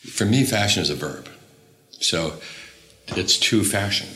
For 0.00 0.24
me, 0.24 0.44
fashion 0.44 0.82
is 0.82 0.88
a 0.88 0.94
verb. 0.94 1.28
So 1.90 2.40
it's 3.08 3.36
to 3.38 3.62
fashion. 3.62 4.08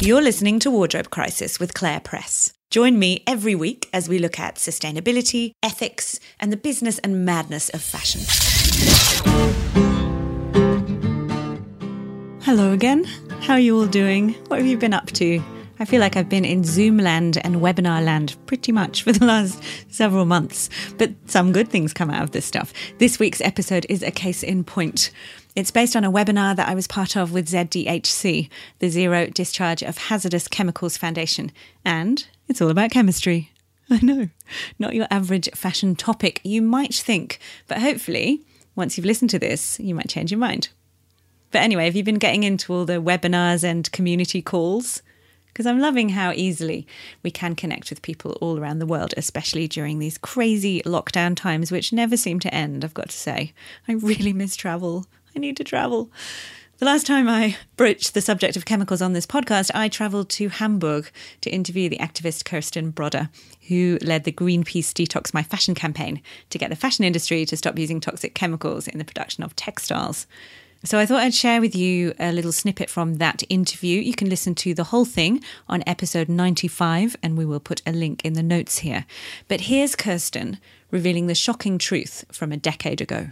You're 0.00 0.22
listening 0.22 0.60
to 0.60 0.70
Wardrobe 0.70 1.10
Crisis 1.10 1.58
with 1.58 1.74
Claire 1.74 1.98
Press. 1.98 2.52
Join 2.70 2.96
me 2.96 3.24
every 3.26 3.56
week 3.56 3.88
as 3.92 4.08
we 4.08 4.20
look 4.20 4.38
at 4.38 4.54
sustainability, 4.54 5.52
ethics, 5.64 6.20
and 6.38 6.52
the 6.52 6.56
business 6.56 6.98
and 7.00 7.24
madness 7.24 7.70
of 7.70 7.82
fashion. 7.82 8.20
Hello 12.42 12.72
again. 12.72 13.02
How 13.40 13.54
are 13.54 13.60
you 13.60 13.76
all 13.76 13.86
doing? 13.86 14.34
What 14.46 14.60
have 14.60 14.66
you 14.66 14.78
been 14.78 14.94
up 14.94 15.06
to? 15.12 15.42
I 15.78 15.84
feel 15.84 16.00
like 16.00 16.16
I've 16.16 16.28
been 16.28 16.46
in 16.46 16.64
Zoom 16.64 16.96
land 16.96 17.36
and 17.44 17.56
webinar 17.56 18.02
land 18.02 18.34
pretty 18.46 18.72
much 18.72 19.02
for 19.02 19.12
the 19.12 19.26
last 19.26 19.62
several 19.90 20.24
months, 20.24 20.70
but 20.96 21.12
some 21.26 21.52
good 21.52 21.68
things 21.68 21.92
come 21.92 22.10
out 22.10 22.22
of 22.22 22.30
this 22.30 22.46
stuff. 22.46 22.72
This 22.96 23.18
week's 23.18 23.42
episode 23.42 23.84
is 23.90 24.02
a 24.02 24.10
case 24.10 24.42
in 24.42 24.64
point. 24.64 25.10
It's 25.54 25.70
based 25.70 25.94
on 25.94 26.02
a 26.02 26.10
webinar 26.10 26.56
that 26.56 26.68
I 26.68 26.74
was 26.74 26.86
part 26.86 27.14
of 27.14 27.32
with 27.32 27.50
ZDHC, 27.50 28.48
the 28.78 28.88
Zero 28.88 29.26
Discharge 29.26 29.82
of 29.82 29.98
Hazardous 29.98 30.48
Chemicals 30.48 30.96
Foundation, 30.96 31.52
and 31.84 32.26
it's 32.48 32.62
all 32.62 32.70
about 32.70 32.90
chemistry. 32.90 33.52
I 33.90 34.00
know, 34.02 34.30
not 34.78 34.94
your 34.94 35.06
average 35.10 35.50
fashion 35.54 35.94
topic, 35.94 36.40
you 36.42 36.62
might 36.62 36.94
think, 36.94 37.38
but 37.66 37.82
hopefully, 37.82 38.46
once 38.74 38.96
you've 38.96 39.06
listened 39.06 39.30
to 39.30 39.38
this, 39.38 39.78
you 39.78 39.94
might 39.94 40.08
change 40.08 40.30
your 40.30 40.40
mind. 40.40 40.70
But 41.50 41.60
anyway, 41.60 41.84
have 41.84 41.96
you 41.96 42.02
been 42.02 42.16
getting 42.16 42.44
into 42.44 42.72
all 42.72 42.86
the 42.86 42.94
webinars 42.94 43.62
and 43.62 43.90
community 43.92 44.40
calls? 44.40 45.02
Because 45.56 45.64
I'm 45.64 45.80
loving 45.80 46.10
how 46.10 46.32
easily 46.32 46.86
we 47.22 47.30
can 47.30 47.54
connect 47.54 47.88
with 47.88 48.02
people 48.02 48.32
all 48.42 48.58
around 48.58 48.78
the 48.78 48.84
world, 48.84 49.14
especially 49.16 49.66
during 49.66 49.98
these 49.98 50.18
crazy 50.18 50.82
lockdown 50.82 51.34
times, 51.34 51.72
which 51.72 51.94
never 51.94 52.14
seem 52.14 52.38
to 52.40 52.54
end, 52.54 52.84
I've 52.84 52.92
got 52.92 53.08
to 53.08 53.16
say. 53.16 53.54
I 53.88 53.92
really 53.92 54.34
miss 54.34 54.54
travel. 54.54 55.06
I 55.34 55.38
need 55.38 55.56
to 55.56 55.64
travel. 55.64 56.10
The 56.76 56.84
last 56.84 57.06
time 57.06 57.26
I 57.26 57.56
broached 57.78 58.12
the 58.12 58.20
subject 58.20 58.58
of 58.58 58.66
chemicals 58.66 59.00
on 59.00 59.14
this 59.14 59.26
podcast, 59.26 59.70
I 59.74 59.88
travelled 59.88 60.28
to 60.28 60.50
Hamburg 60.50 61.10
to 61.40 61.48
interview 61.48 61.88
the 61.88 62.00
activist 62.00 62.44
Kirsten 62.44 62.90
Brodde, 62.90 63.30
who 63.68 63.96
led 64.02 64.24
the 64.24 64.32
Greenpeace 64.32 64.92
Detox 64.92 65.32
My 65.32 65.42
Fashion 65.42 65.74
campaign 65.74 66.20
to 66.50 66.58
get 66.58 66.68
the 66.68 66.76
fashion 66.76 67.06
industry 67.06 67.46
to 67.46 67.56
stop 67.56 67.78
using 67.78 67.98
toxic 67.98 68.34
chemicals 68.34 68.88
in 68.88 68.98
the 68.98 69.06
production 69.06 69.42
of 69.42 69.56
textiles. 69.56 70.26
So 70.86 71.00
I 71.00 71.06
thought 71.06 71.22
I'd 71.22 71.34
share 71.34 71.60
with 71.60 71.74
you 71.74 72.14
a 72.20 72.30
little 72.30 72.52
snippet 72.52 72.88
from 72.88 73.14
that 73.14 73.42
interview. 73.48 74.00
You 74.00 74.14
can 74.14 74.30
listen 74.30 74.54
to 74.54 74.72
the 74.72 74.84
whole 74.84 75.04
thing 75.04 75.42
on 75.68 75.82
episode 75.84 76.28
95, 76.28 77.16
and 77.24 77.36
we 77.36 77.44
will 77.44 77.58
put 77.58 77.82
a 77.84 77.90
link 77.90 78.24
in 78.24 78.34
the 78.34 78.42
notes 78.42 78.78
here. 78.78 79.04
But 79.48 79.62
here's 79.62 79.96
Kirsten 79.96 80.58
revealing 80.92 81.26
the 81.26 81.34
shocking 81.34 81.78
truth 81.78 82.24
from 82.30 82.52
a 82.52 82.56
decade 82.56 83.00
ago. 83.00 83.30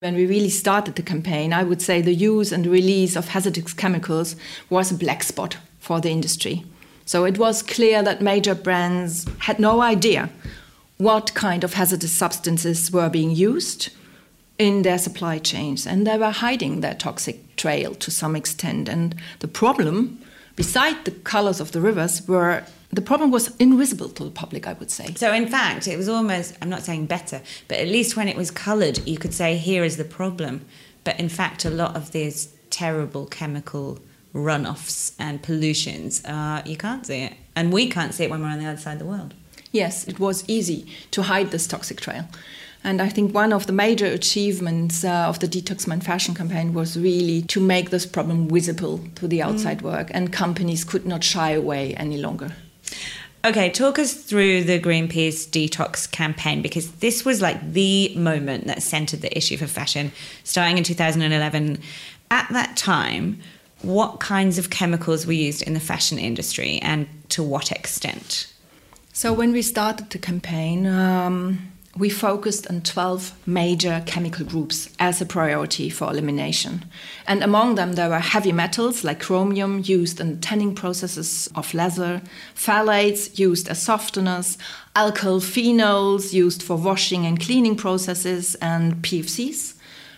When 0.00 0.16
we 0.16 0.26
really 0.26 0.48
started 0.48 0.96
the 0.96 1.02
campaign, 1.02 1.52
I 1.52 1.62
would 1.62 1.80
say 1.80 2.02
the 2.02 2.12
use 2.12 2.50
and 2.50 2.66
release 2.66 3.14
of 3.14 3.28
hazardous 3.28 3.72
chemicals 3.72 4.34
was 4.68 4.90
a 4.90 4.96
black 4.96 5.22
spot 5.22 5.58
for 5.78 6.00
the 6.00 6.10
industry. 6.10 6.64
So 7.04 7.24
it 7.24 7.38
was 7.38 7.62
clear 7.62 8.02
that 8.02 8.20
major 8.20 8.56
brands 8.56 9.28
had 9.38 9.60
no 9.60 9.80
idea 9.80 10.28
what 10.96 11.34
kind 11.34 11.62
of 11.62 11.74
hazardous 11.74 12.12
substances 12.12 12.90
were 12.90 13.08
being 13.08 13.30
used 13.30 13.90
in 14.58 14.82
their 14.82 14.98
supply 14.98 15.38
chains 15.38 15.86
and 15.86 16.06
they 16.06 16.16
were 16.16 16.30
hiding 16.30 16.80
their 16.80 16.94
toxic 16.94 17.56
trail 17.56 17.94
to 17.94 18.10
some 18.10 18.36
extent. 18.36 18.88
And 18.88 19.14
the 19.40 19.48
problem 19.48 20.20
beside 20.56 21.04
the 21.04 21.10
colors 21.10 21.60
of 21.60 21.72
the 21.72 21.80
rivers 21.80 22.26
were 22.28 22.64
the 22.92 23.02
problem 23.02 23.32
was 23.32 23.56
invisible 23.56 24.08
to 24.08 24.22
the 24.22 24.30
public 24.30 24.68
i 24.68 24.72
would 24.74 24.90
say. 24.90 25.12
So 25.16 25.32
in 25.32 25.48
fact 25.48 25.88
it 25.88 25.96
was 25.96 26.08
almost 26.08 26.56
i'm 26.62 26.70
not 26.70 26.82
saying 26.82 27.06
better 27.06 27.42
but 27.66 27.78
at 27.78 27.88
least 27.88 28.16
when 28.16 28.28
it 28.28 28.36
was 28.36 28.50
colored 28.50 29.06
you 29.06 29.18
could 29.18 29.34
say 29.34 29.56
here 29.56 29.82
is 29.84 29.96
the 29.96 30.04
problem. 30.04 30.64
But 31.02 31.18
in 31.18 31.28
fact 31.28 31.64
a 31.64 31.70
lot 31.70 31.96
of 31.96 32.12
these 32.12 32.54
terrible 32.70 33.26
chemical 33.26 33.98
runoffs 34.32 35.14
and 35.18 35.42
pollutions 35.42 36.24
uh, 36.24 36.62
you 36.64 36.76
can't 36.76 37.04
see 37.06 37.22
it. 37.22 37.34
And 37.56 37.72
we 37.72 37.88
can't 37.88 38.14
see 38.14 38.24
it 38.24 38.30
when 38.30 38.40
we're 38.40 38.48
on 38.48 38.58
the 38.58 38.66
other 38.66 38.80
side 38.80 38.94
of 38.94 38.98
the 39.00 39.04
world. 39.04 39.34
Yes 39.72 40.06
it 40.06 40.20
was 40.20 40.44
easy 40.48 40.86
to 41.10 41.22
hide 41.22 41.50
this 41.50 41.66
toxic 41.66 42.00
trail 42.00 42.28
and 42.84 43.00
I 43.00 43.08
think 43.08 43.34
one 43.34 43.52
of 43.52 43.66
the 43.66 43.72
major 43.72 44.06
achievements 44.06 45.04
uh, 45.04 45.26
of 45.28 45.40
the 45.40 45.48
Detox 45.48 45.86
My 45.86 45.98
Fashion 45.98 46.34
campaign 46.34 46.74
was 46.74 46.98
really 46.98 47.40
to 47.42 47.58
make 47.58 47.88
this 47.88 48.04
problem 48.04 48.48
visible 48.48 49.00
to 49.14 49.26
the 49.26 49.42
outside 49.42 49.78
mm. 49.78 49.82
world, 49.82 50.08
and 50.10 50.32
companies 50.32 50.84
could 50.84 51.06
not 51.06 51.24
shy 51.24 51.52
away 51.52 51.94
any 51.94 52.18
longer. 52.18 52.52
Okay, 53.44 53.70
talk 53.70 53.98
us 53.98 54.14
through 54.14 54.64
the 54.64 54.78
Greenpeace 54.78 55.48
detox 55.48 56.10
campaign 56.10 56.62
because 56.62 56.92
this 56.92 57.24
was 57.24 57.42
like 57.42 57.72
the 57.72 58.14
moment 58.16 58.66
that 58.66 58.82
centered 58.82 59.20
the 59.20 59.36
issue 59.36 59.56
for 59.56 59.66
fashion, 59.66 60.12
starting 60.44 60.78
in 60.78 60.84
2011. 60.84 61.78
At 62.30 62.48
that 62.50 62.76
time, 62.76 63.40
what 63.82 64.20
kinds 64.20 64.58
of 64.58 64.70
chemicals 64.70 65.26
were 65.26 65.32
used 65.32 65.62
in 65.62 65.74
the 65.74 65.80
fashion 65.80 66.18
industry 66.18 66.78
and 66.80 67.06
to 67.30 67.42
what 67.42 67.70
extent? 67.70 68.50
So, 69.12 69.32
when 69.32 69.52
we 69.52 69.62
started 69.62 70.10
the 70.10 70.18
campaign, 70.18 70.86
um, 70.86 71.73
we 71.96 72.10
focused 72.10 72.66
on 72.68 72.80
12 72.80 73.32
major 73.46 74.02
chemical 74.04 74.44
groups 74.44 74.88
as 74.98 75.20
a 75.20 75.26
priority 75.26 75.88
for 75.88 76.10
elimination. 76.10 76.84
And 77.26 77.42
among 77.42 77.76
them, 77.76 77.92
there 77.92 78.08
were 78.08 78.18
heavy 78.18 78.52
metals 78.52 79.04
like 79.04 79.20
chromium 79.20 79.80
used 79.84 80.20
in 80.20 80.40
tanning 80.40 80.74
processes 80.74 81.48
of 81.54 81.72
leather, 81.72 82.20
phthalates 82.56 83.38
used 83.38 83.68
as 83.68 83.86
softeners, 83.86 84.56
alkyl 84.96 85.40
phenols 85.40 86.32
used 86.32 86.62
for 86.62 86.76
washing 86.76 87.26
and 87.26 87.40
cleaning 87.40 87.76
processes, 87.76 88.56
and 88.56 88.96
PFCs 88.96 89.73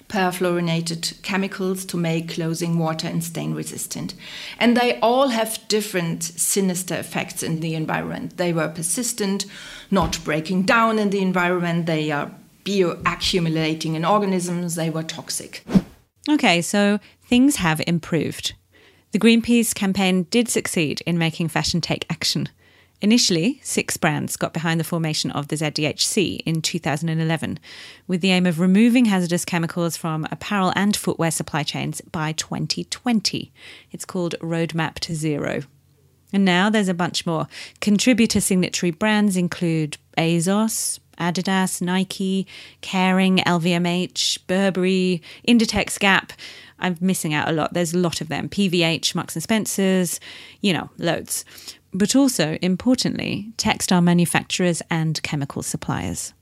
perfluorinated 0.08 1.20
chemicals 1.22 1.84
to 1.86 1.96
make 1.96 2.28
clothing 2.28 2.78
water 2.78 3.08
and 3.08 3.22
stain 3.22 3.54
resistant. 3.54 4.14
And 4.58 4.76
they 4.76 4.98
all 5.00 5.28
have 5.28 5.66
different 5.68 6.22
sinister 6.22 6.94
effects 6.94 7.42
in 7.42 7.60
the 7.60 7.74
environment. 7.74 8.36
They 8.36 8.52
were 8.52 8.68
persistent, 8.68 9.46
not 9.90 10.22
breaking 10.24 10.62
down 10.62 10.98
in 10.98 11.10
the 11.10 11.20
environment, 11.20 11.86
they 11.86 12.10
are 12.10 12.30
bioaccumulating 12.64 13.94
in 13.94 14.04
organisms, 14.04 14.74
they 14.74 14.90
were 14.90 15.02
toxic. 15.02 15.64
Okay, 16.28 16.60
so 16.60 16.98
things 17.24 17.56
have 17.56 17.80
improved. 17.86 18.54
The 19.12 19.18
Greenpeace 19.18 19.74
campaign 19.74 20.24
did 20.24 20.48
succeed 20.48 21.00
in 21.06 21.16
making 21.16 21.48
fashion 21.48 21.80
take 21.80 22.04
action. 22.10 22.48
Initially, 23.02 23.60
six 23.62 23.98
brands 23.98 24.36
got 24.36 24.54
behind 24.54 24.80
the 24.80 24.84
formation 24.84 25.30
of 25.30 25.48
the 25.48 25.56
ZDHC 25.56 26.40
in 26.46 26.62
2011, 26.62 27.58
with 28.06 28.22
the 28.22 28.30
aim 28.30 28.46
of 28.46 28.58
removing 28.58 29.04
hazardous 29.04 29.44
chemicals 29.44 29.98
from 29.98 30.26
apparel 30.30 30.72
and 30.74 30.96
footwear 30.96 31.30
supply 31.30 31.62
chains 31.62 32.00
by 32.00 32.32
2020. 32.32 33.52
It's 33.92 34.06
called 34.06 34.34
Roadmap 34.40 34.94
to 35.00 35.14
Zero. 35.14 35.62
And 36.32 36.44
now 36.44 36.70
there's 36.70 36.88
a 36.88 36.94
bunch 36.94 37.26
more. 37.26 37.46
Contributor 37.80 38.40
signatory 38.40 38.92
brands 38.92 39.36
include 39.36 39.98
ASOS, 40.16 40.98
Adidas, 41.18 41.82
Nike, 41.82 42.46
Kering, 42.80 43.42
LVMH, 43.44 44.38
Burberry, 44.46 45.22
Inditex, 45.46 45.98
Gap. 45.98 46.32
I'm 46.78 46.96
missing 47.00 47.34
out 47.34 47.48
a 47.48 47.52
lot. 47.52 47.74
There's 47.74 47.94
a 47.94 47.98
lot 47.98 48.20
of 48.20 48.28
them. 48.28 48.48
PVH, 48.48 49.14
Marks 49.14 49.36
and 49.36 49.42
Spencers, 49.42 50.18
you 50.60 50.72
know, 50.72 50.90
loads 50.98 51.44
but 51.96 52.14
also, 52.14 52.58
importantly, 52.60 53.52
textile 53.56 54.02
manufacturers 54.02 54.82
and 54.90 55.22
chemical 55.22 55.62
suppliers. 55.62 56.34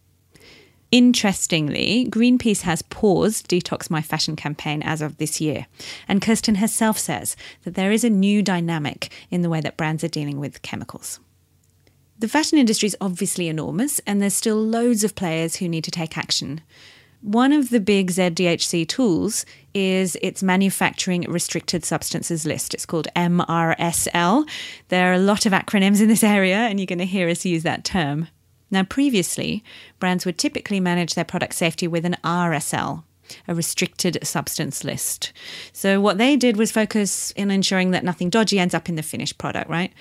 Interestingly, 0.90 2.06
Greenpeace 2.08 2.62
has 2.62 2.82
paused 2.82 3.48
Detox 3.48 3.90
My 3.90 4.00
Fashion 4.00 4.36
campaign 4.36 4.82
as 4.82 5.00
of 5.00 5.16
this 5.16 5.40
year. 5.40 5.66
And 6.06 6.22
Kirsten 6.22 6.56
herself 6.56 6.98
says 6.98 7.36
that 7.64 7.74
there 7.74 7.90
is 7.90 8.04
a 8.04 8.10
new 8.10 8.42
dynamic 8.42 9.12
in 9.30 9.42
the 9.42 9.50
way 9.50 9.60
that 9.60 9.76
brands 9.76 10.04
are 10.04 10.08
dealing 10.08 10.38
with 10.38 10.62
chemicals. 10.62 11.18
The 12.18 12.28
fashion 12.28 12.58
industry 12.58 12.86
is 12.86 12.96
obviously 13.00 13.48
enormous, 13.48 13.98
and 14.06 14.22
there's 14.22 14.34
still 14.34 14.56
loads 14.56 15.02
of 15.02 15.16
players 15.16 15.56
who 15.56 15.68
need 15.68 15.82
to 15.84 15.90
take 15.90 16.16
action. 16.16 16.60
One 17.24 17.54
of 17.54 17.70
the 17.70 17.80
big 17.80 18.10
ZDHC 18.10 18.86
tools 18.86 19.46
is 19.72 20.14
its 20.20 20.42
manufacturing 20.42 21.22
restricted 21.22 21.82
substances 21.82 22.44
list. 22.44 22.74
It's 22.74 22.84
called 22.84 23.08
MRSL. 23.16 24.46
There 24.88 25.10
are 25.10 25.14
a 25.14 25.18
lot 25.18 25.46
of 25.46 25.54
acronyms 25.54 26.02
in 26.02 26.08
this 26.08 26.22
area, 26.22 26.56
and 26.56 26.78
you're 26.78 26.86
going 26.86 26.98
to 26.98 27.06
hear 27.06 27.30
us 27.30 27.46
use 27.46 27.62
that 27.62 27.82
term. 27.82 28.28
Now, 28.70 28.82
previously, 28.82 29.64
brands 29.98 30.26
would 30.26 30.36
typically 30.36 30.80
manage 30.80 31.14
their 31.14 31.24
product 31.24 31.54
safety 31.54 31.88
with 31.88 32.04
an 32.04 32.18
RSL, 32.22 33.04
a 33.48 33.54
restricted 33.54 34.18
substance 34.22 34.84
list. 34.84 35.32
So, 35.72 36.02
what 36.02 36.18
they 36.18 36.36
did 36.36 36.58
was 36.58 36.70
focus 36.70 37.30
in 37.30 37.50
ensuring 37.50 37.92
that 37.92 38.04
nothing 38.04 38.28
dodgy 38.28 38.58
ends 38.58 38.74
up 38.74 38.90
in 38.90 38.96
the 38.96 39.02
finished 39.02 39.38
product, 39.38 39.70
right? 39.70 39.94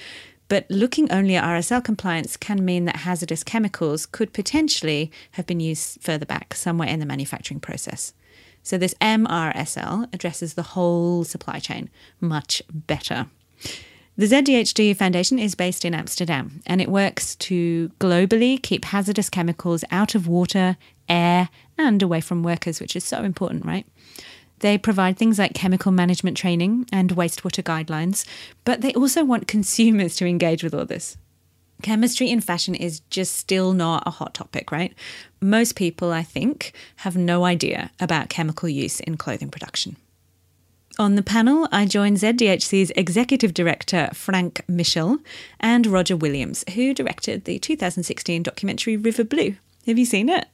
But 0.47 0.65
looking 0.69 1.11
only 1.11 1.35
at 1.35 1.43
RSL 1.43 1.83
compliance 1.83 2.37
can 2.37 2.63
mean 2.63 2.85
that 2.85 2.97
hazardous 2.97 3.43
chemicals 3.43 4.05
could 4.05 4.33
potentially 4.33 5.11
have 5.31 5.45
been 5.45 5.59
used 5.59 6.01
further 6.01 6.25
back, 6.25 6.53
somewhere 6.53 6.87
in 6.87 6.99
the 6.99 7.05
manufacturing 7.05 7.59
process. 7.59 8.13
So, 8.61 8.77
this 8.77 8.93
MRSL 9.01 10.13
addresses 10.13 10.53
the 10.53 10.63
whole 10.63 11.23
supply 11.23 11.59
chain 11.59 11.89
much 12.21 12.61
better. 12.71 13.27
The 14.15 14.27
ZDHC 14.27 14.95
Foundation 14.95 15.39
is 15.39 15.55
based 15.55 15.83
in 15.83 15.95
Amsterdam 15.95 16.61
and 16.67 16.79
it 16.79 16.87
works 16.87 17.35
to 17.37 17.89
globally 17.99 18.61
keep 18.61 18.85
hazardous 18.85 19.27
chemicals 19.27 19.83
out 19.89 20.13
of 20.13 20.27
water, 20.27 20.77
air, 21.09 21.49
and 21.79 22.01
away 22.03 22.21
from 22.21 22.43
workers, 22.43 22.79
which 22.79 22.95
is 22.95 23.03
so 23.03 23.23
important, 23.23 23.65
right? 23.65 23.87
They 24.63 24.77
provide 24.77 25.17
things 25.17 25.37
like 25.37 25.53
chemical 25.53 25.91
management 25.91 26.37
training 26.37 26.87
and 26.89 27.17
wastewater 27.17 27.61
guidelines, 27.61 28.25
but 28.63 28.79
they 28.79 28.93
also 28.93 29.25
want 29.25 29.45
consumers 29.55 30.15
to 30.15 30.25
engage 30.25 30.63
with 30.63 30.73
all 30.73 30.85
this. 30.85 31.17
Chemistry 31.81 32.29
in 32.29 32.39
fashion 32.39 32.73
is 32.73 33.01
just 33.09 33.35
still 33.35 33.73
not 33.73 34.03
a 34.05 34.09
hot 34.09 34.33
topic, 34.33 34.71
right? 34.71 34.93
Most 35.41 35.75
people, 35.75 36.13
I 36.13 36.23
think, 36.23 36.71
have 36.97 37.17
no 37.17 37.43
idea 37.43 37.91
about 37.99 38.29
chemical 38.29 38.69
use 38.69 39.01
in 39.01 39.17
clothing 39.17 39.51
production. 39.51 39.97
On 40.97 41.15
the 41.15 41.23
panel, 41.23 41.67
I 41.69 41.85
joined 41.85 42.19
ZDHC's 42.19 42.93
executive 42.95 43.53
director, 43.53 44.11
Frank 44.13 44.61
Michel, 44.69 45.17
and 45.59 45.85
Roger 45.85 46.15
Williams, 46.15 46.63
who 46.73 46.93
directed 46.93 47.43
the 47.43 47.59
2016 47.59 48.43
documentary 48.43 48.95
River 48.95 49.25
Blue. 49.25 49.57
Have 49.85 49.99
you 49.99 50.05
seen 50.05 50.29
it? 50.29 50.47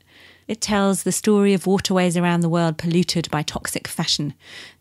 It 0.49 0.61
tells 0.61 1.03
the 1.03 1.11
story 1.11 1.53
of 1.53 1.67
waterways 1.67 2.17
around 2.17 2.41
the 2.41 2.49
world 2.49 2.79
polluted 2.79 3.29
by 3.29 3.43
toxic 3.43 3.87
fashion. 3.87 4.33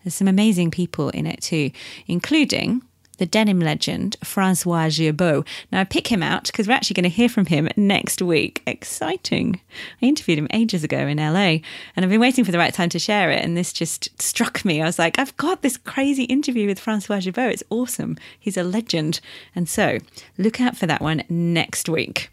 There's 0.03 0.15
some 0.15 0.27
amazing 0.27 0.71
people 0.71 1.11
in 1.11 1.27
it 1.27 1.43
too, 1.43 1.73
including 2.07 2.81
the 3.19 3.27
denim 3.27 3.61
legend, 3.61 4.17
Francois 4.25 4.87
Girbaud. 4.87 5.47
Now, 5.71 5.81
I 5.81 5.85
pick 5.85 6.07
him 6.07 6.23
out 6.23 6.47
because 6.47 6.67
we're 6.67 6.73
actually 6.73 6.95
going 6.95 7.11
to 7.11 7.11
hear 7.11 7.29
from 7.29 7.45
him 7.45 7.69
next 7.77 8.23
week. 8.23 8.63
Exciting. 8.67 9.61
I 10.01 10.07
interviewed 10.07 10.39
him 10.39 10.49
ages 10.55 10.85
ago 10.85 11.07
in 11.07 11.19
LA 11.19 11.59
and 11.95 11.99
I've 11.99 12.09
been 12.09 12.19
waiting 12.19 12.47
for 12.47 12.53
the 12.53 12.59
right 12.59 12.73
time 12.73 12.89
to 12.89 12.99
share 12.99 13.31
it. 13.31 13.45
And 13.45 13.55
this 13.55 13.75
just 13.75 14.23
struck 14.23 14.65
me. 14.65 14.81
I 14.81 14.87
was 14.87 14.99
like, 14.99 15.19
I've 15.19 15.37
got 15.37 15.61
this 15.61 15.77
crazy 15.77 16.25
interview 16.25 16.67
with 16.67 16.81
Francois 16.81 17.19
Girbaud. 17.19 17.53
It's 17.53 17.65
awesome. 17.69 18.17
He's 18.41 18.57
a 18.57 18.65
legend. 18.65 19.21
And 19.55 19.69
so 19.69 19.99
look 20.39 20.63
out 20.63 20.79
for 20.79 20.87
that 20.87 21.03
one 21.03 21.25
next 21.29 21.91
week. 21.91 22.31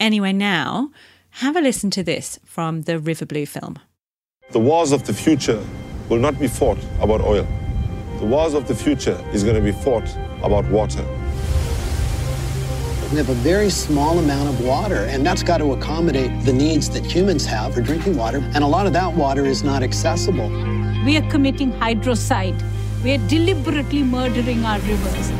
Anyway, 0.00 0.32
now 0.32 0.90
have 1.30 1.56
a 1.56 1.60
listen 1.60 1.90
to 1.90 2.02
this 2.02 2.38
from 2.44 2.82
the 2.82 2.98
River 2.98 3.26
Blue 3.26 3.46
film. 3.46 3.78
The 4.50 4.58
wars 4.58 4.92
of 4.92 5.06
the 5.06 5.12
future 5.12 5.62
will 6.08 6.18
not 6.18 6.38
be 6.38 6.48
fought 6.48 6.78
about 7.00 7.20
oil. 7.20 7.46
The 8.18 8.26
wars 8.26 8.54
of 8.54 8.66
the 8.66 8.74
future 8.74 9.22
is 9.32 9.44
going 9.44 9.56
to 9.56 9.62
be 9.62 9.72
fought 9.72 10.08
about 10.42 10.64
water. 10.66 11.04
We 13.10 13.16
have 13.16 13.28
a 13.30 13.34
very 13.34 13.70
small 13.70 14.18
amount 14.18 14.48
of 14.48 14.64
water, 14.64 15.06
and 15.06 15.24
that's 15.24 15.42
got 15.42 15.58
to 15.58 15.72
accommodate 15.72 16.44
the 16.44 16.52
needs 16.52 16.90
that 16.90 17.06
humans 17.06 17.46
have 17.46 17.74
for 17.74 17.80
drinking 17.80 18.16
water, 18.16 18.38
and 18.54 18.64
a 18.64 18.66
lot 18.66 18.86
of 18.86 18.92
that 18.92 19.14
water 19.14 19.46
is 19.46 19.62
not 19.62 19.82
accessible. 19.82 20.48
We 21.04 21.16
are 21.16 21.30
committing 21.30 21.72
hydrocide. 21.72 22.60
We 23.02 23.12
are 23.12 23.28
deliberately 23.28 24.02
murdering 24.02 24.64
our 24.64 24.78
rivers. 24.80 25.30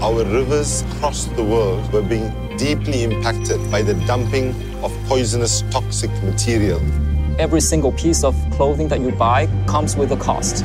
Our 0.00 0.24
rivers 0.24 0.82
across 0.82 1.26
the 1.26 1.44
world 1.44 1.92
were 1.92 2.02
being 2.02 2.32
deeply 2.56 3.02
impacted 3.04 3.70
by 3.70 3.82
the 3.82 3.94
dumping 4.06 4.54
of 4.82 4.92
poisonous 5.06 5.62
toxic 5.70 6.10
material. 6.22 6.80
Every 7.38 7.60
single 7.60 7.92
piece 7.92 8.22
of 8.22 8.34
clothing 8.52 8.88
that 8.88 9.00
you 9.00 9.10
buy 9.10 9.46
comes 9.66 9.96
with 9.96 10.12
a 10.12 10.16
cost. 10.16 10.64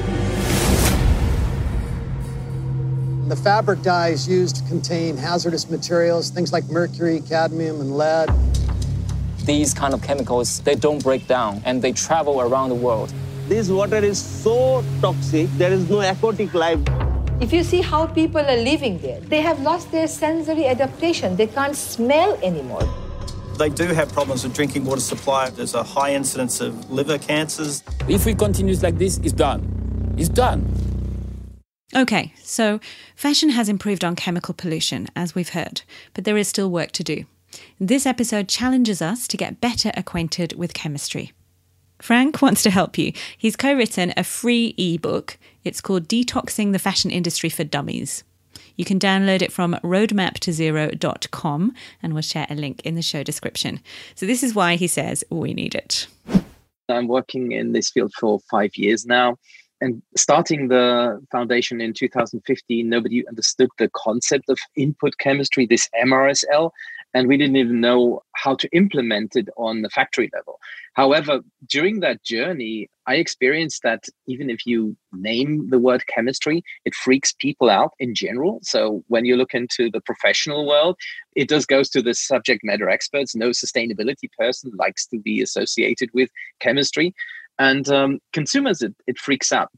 The 3.28 3.36
fabric 3.36 3.82
dyes 3.82 4.28
used 4.28 4.68
contain 4.68 5.16
hazardous 5.18 5.70
materials, 5.70 6.30
things 6.30 6.52
like 6.52 6.68
mercury, 6.70 7.22
cadmium, 7.22 7.80
and 7.82 7.96
lead. 7.96 8.30
These 9.46 9.74
kind 9.74 9.94
of 9.94 10.02
chemicals, 10.02 10.60
they 10.62 10.76
don't 10.76 11.04
break 11.04 11.28
down 11.28 11.62
and 11.66 11.82
they 11.82 11.92
travel 11.92 12.42
around 12.42 12.70
the 12.70 12.76
world. 12.76 13.14
This 13.48 13.70
water 13.70 13.98
is 13.98 14.22
so 14.22 14.84
toxic, 15.02 15.50
there 15.58 15.72
is 15.72 15.90
no 15.90 16.02
aquatic 16.02 16.54
life. 16.54 16.80
If 17.42 17.54
you 17.54 17.64
see 17.64 17.80
how 17.80 18.06
people 18.06 18.42
are 18.42 18.58
living 18.58 19.00
there, 19.00 19.22
they 19.22 19.40
have 19.40 19.62
lost 19.62 19.94
their 19.94 20.08
sensory 20.08 20.68
adaptation. 20.68 21.38
They 21.38 21.48
can't 21.48 21.74
smell 21.74 22.34
anymore. 22.44 22.84
They 23.58 23.70
do 23.70 23.86
have 23.86 24.12
problems 24.12 24.44
with 24.44 24.54
drinking 24.54 24.84
water 24.84 25.00
supply. 25.00 25.50
There's 25.50 25.74
a 25.74 25.82
high 25.82 26.14
incidence 26.16 26.60
of 26.60 26.92
liver 26.92 27.18
cancers. 27.18 27.82
If 28.10 28.26
we 28.26 28.36
continue 28.36 28.76
like 28.76 28.98
this, 28.98 29.20
it's 29.20 29.32
done. 29.32 30.16
It's 30.18 30.28
done. 30.28 30.68
Okay, 31.96 32.34
so 32.44 32.82
fashion 33.16 33.52
has 33.52 33.70
improved 33.70 34.04
on 34.04 34.18
chemical 34.18 34.54
pollution, 34.54 35.08
as 35.16 35.34
we've 35.34 35.50
heard, 35.50 35.84
but 36.14 36.26
there 36.26 36.38
is 36.38 36.50
still 36.50 36.70
work 36.70 36.92
to 36.92 37.06
do. 37.06 37.24
This 37.80 38.06
episode 38.06 38.50
challenges 38.50 39.02
us 39.02 39.30
to 39.30 39.38
get 39.38 39.62
better 39.62 39.92
acquainted 39.96 40.58
with 40.58 40.74
chemistry. 40.74 41.32
Frank 42.02 42.42
wants 42.42 42.64
to 42.64 42.70
help 42.70 42.98
you. 42.98 43.14
He's 43.38 43.56
co 43.56 43.74
written 43.74 44.14
a 44.16 44.24
free 44.24 44.74
ebook. 44.78 45.38
It's 45.64 45.82
called 45.82 46.08
Detoxing 46.08 46.72
the 46.72 46.80
Fashion 46.80 47.12
Industry 47.12 47.50
for 47.50 47.64
Dummies. 47.64 48.24
You 48.76 48.86
can 48.86 49.00
download 49.00 49.42
it 49.42 49.52
from 49.52 49.74
roadmaptozero.com, 49.84 51.74
and 52.02 52.14
we'll 52.14 52.22
share 52.22 52.48
a 52.50 52.56
link 52.56 52.82
in 52.86 52.96
the 52.96 53.02
show 53.02 53.24
description. 53.24 53.82
So, 54.16 54.26
this 54.26 54.44
is 54.44 54.56
why 54.56 54.76
he 54.76 54.88
says 54.88 55.24
we 55.30 55.54
need 55.54 55.76
it. 55.76 56.08
I'm 56.88 57.08
working 57.08 57.52
in 57.52 57.74
this 57.74 57.92
field 57.92 58.14
for 58.14 58.40
five 58.50 58.76
years 58.76 59.06
now 59.06 59.38
and 59.82 60.02
starting 60.18 60.68
the 60.68 61.26
foundation 61.32 61.82
in 61.82 61.94
2015, 61.94 62.88
nobody 62.88 63.28
understood 63.28 63.70
the 63.78 63.90
concept 63.96 64.50
of 64.50 64.60
input 64.76 65.18
chemistry, 65.20 65.66
this 65.66 65.90
MRSL, 66.04 66.72
and 67.14 67.28
we 67.28 67.38
didn't 67.38 67.56
even 67.56 67.82
know 67.82 68.22
how 68.36 68.56
to 68.56 68.70
implement 68.72 69.36
it 69.36 69.50
on 69.58 69.82
the 69.82 69.90
factory 69.90 70.30
level. 70.34 70.60
However, 70.94 71.42
during 71.68 72.02
that 72.02 72.24
journey, 72.24 72.90
I 73.08 73.16
experienced 73.16 73.82
that 73.84 74.06
even 74.28 74.50
if 74.50 74.66
you 74.66 74.96
name 75.12 75.70
the 75.70 75.80
word 75.80 76.06
chemistry, 76.08 76.64
it 76.86 76.94
freaks 76.94 77.34
people 77.34 77.70
out 77.70 77.92
in 78.00 78.14
general. 78.14 78.60
So 78.62 79.04
when 79.08 79.26
you 79.26 79.36
look 79.36 79.54
into 79.54 79.90
the 79.90 80.02
professional 80.02 80.68
world, 80.68 80.98
it 81.36 81.50
just 81.50 81.68
goes 81.68 81.90
to 81.92 82.02
the 82.02 82.14
subject 82.14 82.64
matter 82.64 82.90
experts. 82.90 83.36
No 83.36 83.50
sustainability 83.50 84.32
person 84.38 84.72
likes 84.76 85.08
to 85.08 85.20
be 85.20 85.42
associated 85.42 86.10
with 86.14 86.30
chemistry. 86.60 87.14
And 87.58 87.90
um, 87.90 88.20
consumers, 88.34 88.82
it, 88.82 88.96
it 89.08 89.18
freaks 89.18 89.52
out. 89.52 89.70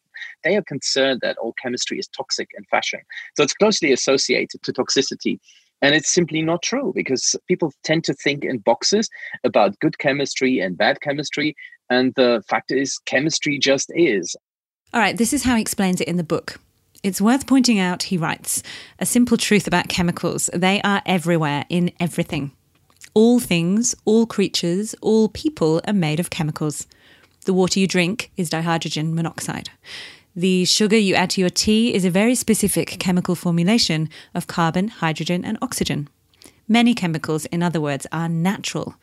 They 0.44 0.56
are 0.56 0.64
concerned 0.64 1.22
that 1.22 1.38
all 1.38 1.54
chemistry 1.54 1.98
is 1.98 2.08
toxic 2.08 2.50
in 2.56 2.64
fashion. 2.66 3.00
So 3.36 3.44
it's 3.44 3.54
closely 3.54 3.92
associated 3.92 4.62
to 4.64 4.74
toxicity. 4.74 5.40
And 5.82 5.96
it's 5.96 6.14
simply 6.14 6.42
not 6.42 6.62
true 6.62 6.92
because 6.96 7.36
people 7.48 7.74
tend 7.84 8.04
to 8.06 8.14
think 8.14 8.44
in 8.44 8.60
boxes 8.60 9.10
about 9.44 9.80
good 9.80 9.98
chemistry 9.98 10.60
and 10.60 10.78
bad 10.78 11.02
chemistry. 11.02 11.56
And 11.90 12.14
the 12.16 12.44
fact 12.48 12.72
is, 12.72 13.00
chemistry 13.06 13.58
just 13.58 13.92
is. 13.96 14.36
All 14.94 15.02
right, 15.02 15.18
this 15.18 15.34
is 15.34 15.44
how 15.44 15.56
he 15.56 15.62
explains 15.62 16.02
it 16.02 16.08
in 16.08 16.18
the 16.18 16.24
book. 16.24 16.60
It's 17.04 17.22
worth 17.22 17.48
pointing 17.48 17.80
out, 17.80 18.04
he 18.04 18.18
writes, 18.18 18.62
a 19.00 19.06
simple 19.06 19.38
truth 19.38 19.66
about 19.66 19.88
chemicals. 19.88 20.50
They 20.54 20.82
are 20.84 21.02
everywhere 21.06 21.66
in 21.68 21.92
everything. 22.00 22.52
All 23.14 23.40
things, 23.40 23.96
all 24.06 24.26
creatures, 24.26 24.94
all 25.02 25.28
people 25.30 25.82
are 25.88 25.94
made 25.94 26.20
of 26.20 26.30
chemicals. 26.30 26.86
The 27.46 27.54
water 27.54 27.80
you 27.80 27.88
drink 27.88 28.32
is 28.38 28.52
dihydrogen 28.52 29.14
monoxide. 29.14 29.70
The 30.36 30.64
sugar 30.64 30.96
you 30.96 31.14
add 31.14 31.30
to 31.32 31.42
your 31.42 31.50
tea 31.50 31.94
is 31.94 32.06
a 32.06 32.10
very 32.10 32.36
specific 32.36 32.98
chemical 33.00 33.36
formulation 33.36 34.10
of 34.34 34.48
carbon, 34.48 34.88
hydrogen, 34.88 35.44
and 35.44 35.58
oxygen. 35.62 36.08
Many 36.70 36.94
chemicals, 36.94 37.46
in 37.48 37.62
other 37.62 37.82
words, 37.82 38.08
are 38.14 38.30
natural. 38.30 38.96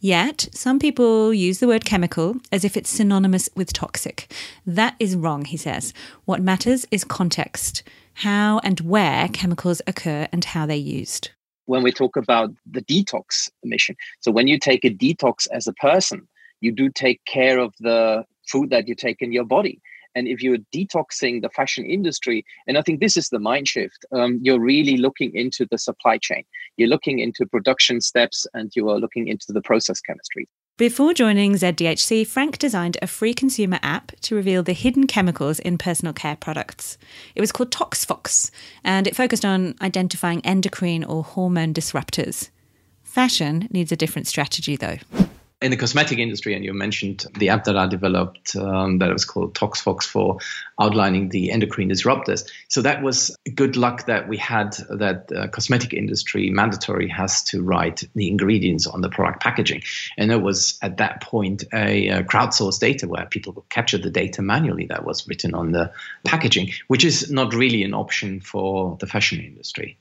Yet, 0.00 0.48
some 0.50 0.80
people 0.80 1.32
use 1.32 1.60
the 1.60 1.68
word 1.68 1.84
chemical 1.84 2.34
as 2.50 2.64
if 2.64 2.76
it's 2.76 2.90
synonymous 2.90 3.48
with 3.54 3.72
toxic. 3.72 4.32
That 4.66 4.96
is 4.98 5.14
wrong, 5.14 5.44
he 5.44 5.56
says. 5.56 5.94
What 6.24 6.42
matters 6.42 6.84
is 6.90 7.04
context 7.04 7.84
how 8.14 8.58
and 8.64 8.80
where 8.80 9.28
chemicals 9.28 9.80
occur 9.86 10.26
and 10.32 10.44
how 10.44 10.66
they're 10.66 10.76
used. 10.76 11.30
When 11.66 11.84
we 11.84 11.92
talk 11.92 12.16
about 12.16 12.50
the 12.68 12.82
detox 12.82 13.48
mission, 13.62 13.94
so 14.18 14.32
when 14.32 14.48
you 14.48 14.58
take 14.58 14.84
a 14.84 14.90
detox 14.90 15.46
as 15.52 15.68
a 15.68 15.72
person, 15.74 16.26
you 16.60 16.72
do 16.72 16.90
take 16.90 17.24
care 17.24 17.60
of 17.60 17.72
the 17.78 18.24
food 18.48 18.70
that 18.70 18.88
you 18.88 18.96
take 18.96 19.22
in 19.22 19.32
your 19.32 19.44
body. 19.44 19.80
And 20.14 20.28
if 20.28 20.42
you're 20.42 20.58
detoxing 20.74 21.42
the 21.42 21.50
fashion 21.50 21.84
industry, 21.84 22.44
and 22.66 22.78
I 22.78 22.82
think 22.82 23.00
this 23.00 23.16
is 23.16 23.28
the 23.28 23.38
mind 23.38 23.68
shift, 23.68 24.04
um, 24.12 24.38
you're 24.42 24.60
really 24.60 24.96
looking 24.96 25.34
into 25.34 25.66
the 25.70 25.78
supply 25.78 26.18
chain. 26.18 26.44
You're 26.76 26.88
looking 26.88 27.18
into 27.18 27.46
production 27.46 28.00
steps 28.00 28.46
and 28.54 28.70
you 28.74 28.88
are 28.88 28.98
looking 28.98 29.28
into 29.28 29.46
the 29.52 29.62
process 29.62 30.00
chemistry. 30.00 30.48
Before 30.78 31.12
joining 31.12 31.52
ZDHC, 31.52 32.26
Frank 32.26 32.58
designed 32.58 32.96
a 33.02 33.06
free 33.06 33.34
consumer 33.34 33.78
app 33.82 34.12
to 34.22 34.34
reveal 34.34 34.62
the 34.62 34.72
hidden 34.72 35.06
chemicals 35.06 35.60
in 35.60 35.76
personal 35.76 36.14
care 36.14 36.34
products. 36.34 36.96
It 37.34 37.40
was 37.40 37.52
called 37.52 37.70
ToxFox, 37.70 38.50
and 38.82 39.06
it 39.06 39.14
focused 39.14 39.44
on 39.44 39.74
identifying 39.82 40.44
endocrine 40.46 41.04
or 41.04 41.24
hormone 41.24 41.74
disruptors. 41.74 42.48
Fashion 43.04 43.68
needs 43.70 43.92
a 43.92 43.96
different 43.96 44.26
strategy, 44.26 44.76
though 44.76 44.96
in 45.62 45.70
the 45.70 45.76
cosmetic 45.76 46.18
industry, 46.18 46.54
and 46.54 46.64
you 46.64 46.74
mentioned 46.74 47.26
the 47.38 47.50
app 47.50 47.64
that 47.64 47.76
I 47.76 47.86
developed 47.86 48.56
um, 48.56 48.98
that 48.98 49.12
was 49.12 49.24
called 49.24 49.54
ToxFox 49.54 50.04
for 50.04 50.38
outlining 50.80 51.28
the 51.28 51.52
endocrine 51.52 51.88
disruptors. 51.88 52.48
So 52.68 52.82
that 52.82 53.02
was 53.02 53.36
good 53.54 53.76
luck 53.76 54.06
that 54.06 54.28
we 54.28 54.36
had 54.36 54.72
that 54.90 55.28
the 55.28 55.48
cosmetic 55.48 55.94
industry 55.94 56.50
mandatory 56.50 57.08
has 57.08 57.42
to 57.44 57.62
write 57.62 58.04
the 58.14 58.28
ingredients 58.28 58.86
on 58.86 59.00
the 59.00 59.08
product 59.08 59.40
packaging. 59.40 59.82
And 60.18 60.30
there 60.30 60.40
was 60.40 60.78
at 60.82 60.96
that 60.96 61.22
point 61.22 61.64
a, 61.72 62.08
a 62.08 62.24
crowdsourced 62.24 62.80
data 62.80 63.06
where 63.06 63.26
people 63.26 63.64
captured 63.68 64.02
the 64.02 64.10
data 64.10 64.42
manually 64.42 64.86
that 64.86 65.04
was 65.04 65.26
written 65.28 65.54
on 65.54 65.72
the 65.72 65.92
packaging, 66.24 66.72
which 66.88 67.04
is 67.04 67.30
not 67.30 67.54
really 67.54 67.84
an 67.84 67.94
option 67.94 68.40
for 68.40 68.96
the 69.00 69.06
fashion 69.06 69.40
industry. 69.40 69.98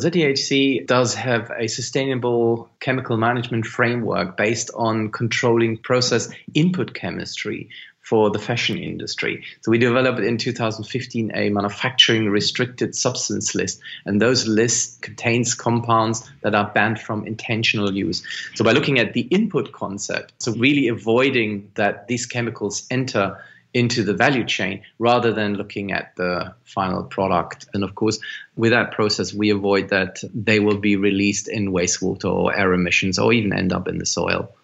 ZDHC 0.00 0.86
does 0.86 1.14
have 1.14 1.50
a 1.50 1.66
sustainable 1.66 2.70
chemical 2.78 3.16
management 3.16 3.66
framework 3.66 4.36
based 4.36 4.70
on 4.76 5.10
controlling 5.10 5.76
process 5.76 6.28
input 6.54 6.94
chemistry 6.94 7.70
for 8.00 8.30
the 8.30 8.38
fashion 8.38 8.78
industry. 8.78 9.44
So 9.60 9.72
we 9.72 9.78
developed 9.78 10.20
in 10.20 10.38
2015 10.38 11.32
a 11.34 11.50
manufacturing 11.50 12.30
restricted 12.30 12.94
substance 12.94 13.56
list, 13.56 13.80
and 14.06 14.22
those 14.22 14.46
lists 14.46 14.98
contains 15.00 15.54
compounds 15.54 16.30
that 16.42 16.54
are 16.54 16.70
banned 16.72 17.00
from 17.00 17.26
intentional 17.26 17.92
use. 17.92 18.22
So 18.54 18.64
by 18.64 18.72
looking 18.72 19.00
at 19.00 19.14
the 19.14 19.22
input 19.22 19.72
concept, 19.72 20.32
so 20.38 20.52
really 20.52 20.86
avoiding 20.86 21.72
that 21.74 22.06
these 22.06 22.24
chemicals 22.24 22.86
enter 22.88 23.36
into 23.74 24.02
the 24.02 24.14
value 24.14 24.44
chain 24.44 24.82
rather 24.98 25.32
than 25.32 25.54
looking 25.54 25.92
at 25.92 26.16
the 26.16 26.54
final 26.64 27.02
product. 27.04 27.66
And 27.74 27.84
of 27.84 27.94
course, 27.94 28.18
with 28.56 28.72
that 28.72 28.92
process, 28.92 29.34
we 29.34 29.50
avoid 29.50 29.90
that 29.90 30.20
they 30.34 30.60
will 30.60 30.78
be 30.78 30.96
released 30.96 31.48
in 31.48 31.72
wastewater 31.72 32.32
or 32.32 32.56
air 32.56 32.72
emissions 32.72 33.18
or 33.18 33.32
even 33.32 33.52
end 33.52 33.72
up 33.72 33.88
in 33.88 33.98
the 33.98 34.06
soil. 34.06 34.54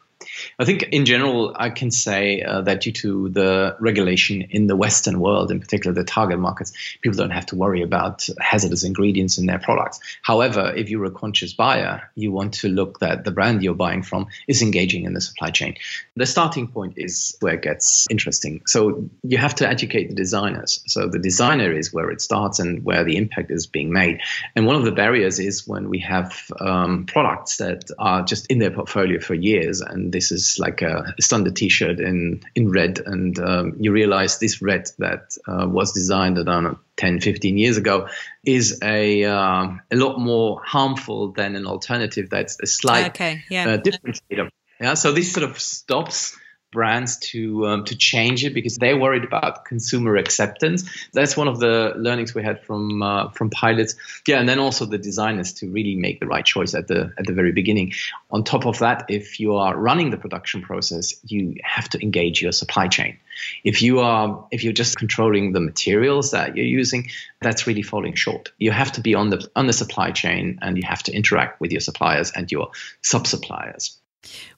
I 0.59 0.65
think 0.65 0.83
in 0.85 1.05
general, 1.05 1.55
I 1.57 1.71
can 1.71 1.91
say 1.91 2.43
uh, 2.43 2.63
that 2.63 2.83
due 2.83 2.93
to 2.93 3.29
the 3.29 3.77
regulation 3.81 4.43
in 4.51 4.67
the 4.67 4.77
Western 4.77 5.21
world, 5.21 5.51
in 5.51 5.61
particular 5.61 5.95
the 5.95 6.05
target 6.05 6.39
markets, 6.39 6.73
people 7.03 7.17
don't 7.17 7.31
have 7.31 7.47
to 7.47 7.57
worry 7.57 7.83
about 7.83 8.29
hazardous 8.41 8.85
ingredients 8.85 9.39
in 9.39 9.47
their 9.47 9.59
products. 9.59 10.01
However, 10.23 10.73
if 10.77 10.91
you're 10.91 11.05
a 11.05 11.11
conscious 11.11 11.53
buyer, 11.53 12.11
you 12.15 12.33
want 12.33 12.55
to 12.55 12.69
look 12.69 13.01
that 13.01 13.25
the 13.25 13.31
brand 13.31 13.63
you're 13.63 13.75
buying 13.75 14.03
from 14.03 14.27
is 14.49 14.63
engaging 14.63 15.05
in 15.05 15.15
the 15.15 15.21
supply 15.21 15.51
chain. 15.51 15.77
The 16.17 16.27
starting 16.27 16.69
point 16.69 16.95
is 16.97 17.37
where 17.41 17.55
it 17.55 17.63
gets 17.63 18.07
interesting. 18.11 18.63
So 18.67 19.09
you 19.23 19.39
have 19.39 19.55
to 19.57 19.69
educate 19.69 20.09
the 20.09 20.15
designers. 20.15 20.83
So 20.87 21.09
the 21.09 21.19
designer 21.19 21.73
is 21.73 21.93
where 21.93 22.11
it 22.11 22.21
starts 22.21 22.59
and 22.59 22.85
where 22.85 23.05
the 23.05 23.17
impact 23.17 23.51
is 23.51 23.67
being 23.67 23.93
made. 23.93 24.21
And 24.55 24.67
one 24.67 24.77
of 24.77 24.85
the 24.85 24.93
barriers 24.93 25.39
is 25.39 25.67
when 25.67 25.89
we 25.89 26.01
have 26.01 26.51
um, 26.61 27.07
products 27.07 27.59
that 27.59 27.91
are 27.99 28.23
just 28.23 28.47
in 28.47 28.59
their 28.59 28.71
portfolio 28.71 29.21
for 29.21 29.35
years 29.35 29.81
and 29.81 30.13
this 30.13 30.33
is 30.35 30.59
like 30.59 30.83
a 30.83 31.15
standard 31.21 31.57
T-shirt 31.57 32.01
in 32.01 32.43
in 32.55 32.71
red, 32.71 33.01
and 33.05 33.39
um, 33.39 33.77
you 33.81 33.93
realize 33.93 34.39
this 34.39 34.61
red 34.61 34.91
that 34.99 35.37
uh, 35.49 35.67
was 35.67 35.93
designed, 35.93 36.39
I 36.39 36.43
don't 36.43 36.65
know, 36.65 36.79
10, 36.97 37.21
15 37.21 37.57
years 37.57 37.79
ago, 37.79 38.09
is 38.45 38.81
a 38.83 39.25
um, 39.25 39.81
a 39.91 39.97
lot 39.97 40.19
more 40.19 40.61
harmful 40.63 41.33
than 41.33 41.57
an 41.57 41.67
alternative 41.67 42.29
that's 42.29 42.59
a 42.61 42.67
slight 42.67 43.07
okay, 43.07 43.45
yeah. 43.49 43.71
uh, 43.71 43.79
differentiator. 43.79 44.51
Yeah, 44.81 44.95
so 44.95 45.13
this 45.13 45.33
sort 45.33 45.49
of 45.49 45.59
stops 45.59 46.37
brands 46.75 47.17
to 47.17 47.67
um, 47.67 47.85
to 47.85 47.97
change 47.97 48.45
it 48.45 48.53
because 48.53 48.77
they're 48.77 48.99
worried 48.99 49.25
about 49.25 49.65
consumer 49.65 50.17
acceptance. 50.17 50.85
That's 51.15 51.37
one 51.37 51.49
of 51.49 51.59
the 51.59 51.95
learnings 51.97 52.35
we 52.35 52.43
had 52.43 52.63
from 52.65 53.03
uh, 53.03 53.31
from 53.31 53.49
pilots. 53.49 53.95
Yeah, 54.29 54.41
and 54.41 54.49
then 54.49 54.59
also 54.59 54.85
the 54.85 54.99
designers 54.99 55.55
to 55.55 55.71
really 55.71 55.97
make 55.97 56.21
the 56.21 56.27
right 56.27 56.45
choice 56.45 56.75
at 56.75 56.87
the 56.87 57.15
at 57.17 57.27
the 57.27 57.33
very 57.33 57.53
beginning. 57.53 57.95
On 58.31 58.45
top 58.45 58.67
of 58.67 58.81
that, 58.81 59.07
if 59.09 59.41
you 59.41 59.57
are 59.57 59.75
running 59.75 60.11
the 60.11 60.19
production 60.19 60.61
process, 60.61 61.15
you 61.25 61.55
have 61.63 61.89
to 61.91 62.03
engage 62.03 62.43
your 62.43 62.53
supply 62.53 62.89
chain. 62.89 63.19
If 63.63 63.81
you 63.81 64.01
are 64.01 64.47
if 64.51 64.65
you're 64.65 64.73
just 64.75 64.99
controlling 64.99 65.53
the 65.53 65.61
materials 65.61 66.33
that 66.33 66.57
you're 66.57 66.67
using, 66.67 67.09
that's 67.41 67.67
really 67.67 67.83
falling 67.83 68.15
short. 68.15 68.53
You 68.59 68.73
have 68.73 68.93
to 68.93 69.01
be 69.01 69.15
on 69.15 69.31
the 69.31 69.49
on 69.57 69.67
the 69.67 69.73
supply 69.73 70.11
chain 70.11 70.59
and 70.61 70.77
you 70.77 70.83
have 70.87 71.03
to 71.05 71.13
interact 71.13 71.61
with 71.61 71.73
your 71.73 71.81
suppliers 71.81 72.33
and 72.35 72.51
your 72.51 72.71
sub 73.03 73.27
suppliers. 73.27 73.99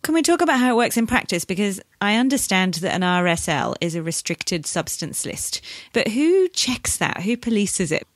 Can 0.02 0.14
we 0.14 0.22
talk 0.22 0.40
about 0.40 0.60
how 0.60 0.70
it 0.70 0.76
works 0.76 0.96
in 0.96 1.06
practice? 1.06 1.44
Because 1.44 1.80
I 2.00 2.16
understand 2.16 2.74
that 2.74 2.94
an 2.94 3.02
RSL 3.02 3.74
is 3.80 3.94
a 3.94 4.02
restricted 4.02 4.66
substance 4.66 5.26
list, 5.26 5.60
but 5.92 6.08
who 6.08 6.48
checks 6.48 6.96
that? 6.98 7.22
Who 7.22 7.36
polices 7.36 7.92
it? 7.92 8.06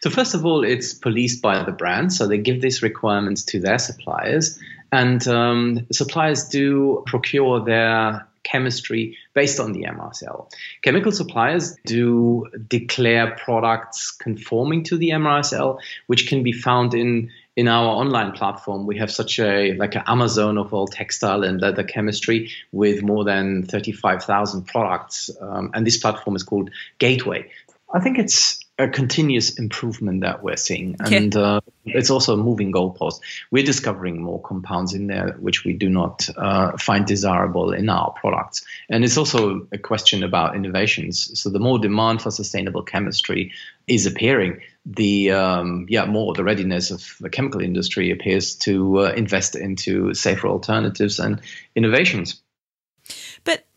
So, 0.00 0.10
first 0.10 0.34
of 0.34 0.46
all, 0.46 0.64
it's 0.64 0.94
policed 0.94 1.42
by 1.42 1.62
the 1.62 1.72
brand. 1.72 2.12
So, 2.12 2.26
they 2.26 2.38
give 2.38 2.62
these 2.62 2.82
requirements 2.82 3.44
to 3.44 3.60
their 3.60 3.78
suppliers, 3.78 4.58
and 4.92 5.26
um, 5.28 5.86
suppliers 5.92 6.48
do 6.48 7.02
procure 7.06 7.64
their 7.64 8.26
chemistry 8.44 9.16
based 9.34 9.60
on 9.60 9.72
the 9.72 9.84
MRSL. 9.84 10.50
Chemical 10.82 11.12
suppliers 11.12 11.76
do 11.84 12.46
declare 12.66 13.36
products 13.36 14.10
conforming 14.10 14.84
to 14.84 14.96
the 14.96 15.10
MRSL, 15.10 15.78
which 16.06 16.28
can 16.28 16.42
be 16.42 16.52
found 16.52 16.94
in 16.94 17.30
in 17.58 17.66
our 17.66 17.88
online 17.88 18.30
platform, 18.30 18.86
we 18.86 18.98
have 18.98 19.10
such 19.10 19.40
a 19.40 19.74
like 19.74 19.96
an 19.96 20.02
Amazon 20.06 20.58
of 20.58 20.72
all 20.72 20.86
textile 20.86 21.42
and 21.42 21.60
leather 21.60 21.82
chemistry 21.82 22.52
with 22.70 23.02
more 23.02 23.24
than 23.24 23.64
35,000 23.64 24.64
products. 24.64 25.28
Um, 25.40 25.72
and 25.74 25.84
this 25.84 25.96
platform 25.96 26.36
is 26.36 26.44
called 26.44 26.70
Gateway. 27.00 27.50
I 27.92 27.98
think 27.98 28.16
it's 28.16 28.60
a 28.78 28.88
continuous 28.88 29.58
improvement 29.58 30.20
that 30.20 30.42
we're 30.42 30.56
seeing, 30.56 30.96
and 31.00 31.34
uh, 31.34 31.60
it's 31.84 32.10
also 32.10 32.34
a 32.34 32.36
moving 32.36 32.72
goalpost. 32.72 33.20
We're 33.50 33.64
discovering 33.64 34.22
more 34.22 34.40
compounds 34.40 34.94
in 34.94 35.08
there 35.08 35.32
which 35.40 35.64
we 35.64 35.72
do 35.72 35.88
not 35.88 36.28
uh, 36.36 36.76
find 36.76 37.04
desirable 37.04 37.72
in 37.72 37.88
our 37.88 38.12
products, 38.12 38.64
and 38.88 39.04
it's 39.04 39.16
also 39.16 39.66
a 39.72 39.78
question 39.78 40.22
about 40.22 40.54
innovations. 40.54 41.40
So 41.40 41.50
the 41.50 41.58
more 41.58 41.78
demand 41.80 42.22
for 42.22 42.30
sustainable 42.30 42.82
chemistry 42.82 43.52
is 43.88 44.06
appearing, 44.06 44.60
the 44.86 45.32
um, 45.32 45.86
yeah 45.88 46.06
more 46.06 46.32
the 46.34 46.44
readiness 46.44 46.90
of 46.90 47.16
the 47.20 47.28
chemical 47.28 47.60
industry 47.60 48.10
appears 48.10 48.54
to 48.56 49.00
uh, 49.00 49.12
invest 49.16 49.56
into 49.56 50.14
safer 50.14 50.48
alternatives 50.48 51.18
and 51.18 51.40
innovations. 51.74 52.40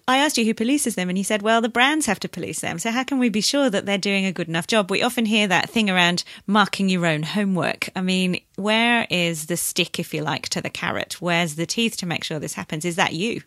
I 0.08 0.17
asked 0.17 0.38
you 0.38 0.46
who 0.46 0.53
polices 0.53 0.96
them, 0.96 1.10
and 1.10 1.17
you 1.17 1.24
said, 1.24 1.41
well, 1.41 1.62
the 1.62 1.70
brands 1.70 2.05
have 2.05 2.20
to 2.22 2.29
police 2.29 2.60
them. 2.60 2.79
So, 2.79 2.91
how 2.91 3.03
can 3.03 3.20
we 3.20 3.29
be 3.29 3.41
sure 3.41 3.70
that 3.70 3.86
they're 3.86 3.98
doing 3.98 4.25
a 4.25 4.31
good 4.31 4.48
enough 4.48 4.67
job? 4.67 4.89
We 4.89 5.03
often 5.03 5.25
hear 5.25 5.48
that 5.48 5.70
thing 5.70 5.89
around 5.89 6.24
marking 6.48 6.89
your 6.89 7.05
own 7.05 7.24
homework. 7.24 7.89
I 7.96 8.01
mean, 8.01 8.41
where 8.55 9.08
is 9.10 9.48
the 9.48 9.58
stick, 9.58 10.00
if 10.00 10.13
you 10.13 10.22
like, 10.22 10.50
to 10.50 10.62
the 10.62 10.70
carrot? 10.70 11.22
Where's 11.22 11.55
the 11.55 11.65
teeth 11.65 11.98
to 11.98 12.05
make 12.05 12.24
sure 12.24 12.39
this 12.39 12.55
happens? 12.55 12.86
Is 12.86 12.96
that 12.96 13.13
you? 13.13 13.41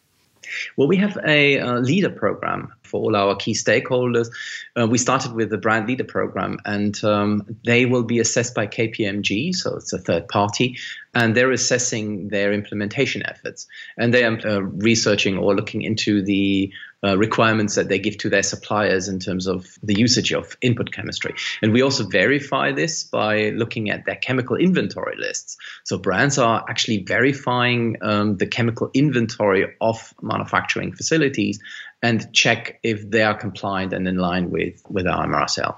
Well, 0.77 0.89
we 0.89 0.97
have 0.99 1.19
a 1.27 1.59
uh, 1.59 1.79
leader 1.81 2.11
program 2.11 2.73
for 2.95 3.01
all 3.01 3.17
our 3.17 3.35
key 3.35 3.55
stakeholders. 3.55 4.31
Uh, 4.79 4.87
we 4.87 4.99
started 4.99 5.33
with 5.33 5.51
the 5.51 5.59
brand 5.59 5.89
leader 5.89 6.05
program, 6.05 6.61
and 6.65 7.03
um, 7.03 7.57
they 7.65 7.87
will 7.87 8.05
be 8.05 8.21
assessed 8.21 8.55
by 8.55 8.69
KPMG, 8.69 9.53
so 9.53 9.77
it's 9.77 9.93
a 9.93 9.99
third 9.99 10.29
party, 10.29 10.79
and 11.13 11.37
they're 11.37 11.51
assessing 11.51 12.29
their 12.29 12.53
implementation 12.53 13.27
efforts. 13.27 13.67
And 13.99 14.15
they 14.15 14.23
are 14.23 14.39
uh, 14.47 14.61
researching 14.61 15.39
or 15.39 15.57
looking 15.57 15.83
into 15.83 16.23
the 16.23 16.73
uh, 17.05 17.19
requirements 17.19 17.75
that 17.75 17.89
they 17.89 17.99
give 17.99 18.17
to 18.17 18.31
their 18.31 18.43
suppliers 18.43 19.09
in 19.09 19.19
terms 19.19 19.47
of 19.47 19.79
the 19.83 19.95
usage 19.99 20.33
of 20.33 20.57
input 20.63 20.91
chemistry. 20.91 21.35
And 21.61 21.73
we 21.73 21.83
also 21.83 22.07
verify 22.07 22.73
this 22.73 23.05
by 23.05 23.51
looking 23.51 23.91
at 23.91 24.07
their 24.07 24.17
chemical 24.17 24.57
inventory 24.57 25.17
lists. 25.19 25.59
So 25.85 25.99
brands 25.99 26.39
are 26.39 26.65
actually 26.67 27.03
verifying 27.03 27.97
um, 28.01 28.39
the 28.39 28.47
chemical 28.47 28.91
inventory 28.95 29.67
of 29.83 30.15
manufacturing 30.23 30.93
facilities 30.93 31.59
and 32.03 32.33
check 32.33 32.79
if 32.83 33.09
they 33.11 33.23
are 33.23 33.35
compliant 33.35 33.93
and 33.93 34.07
in 34.07 34.17
line 34.17 34.51
with, 34.51 34.83
with 34.89 35.07
our 35.07 35.27
MRSL. 35.27 35.77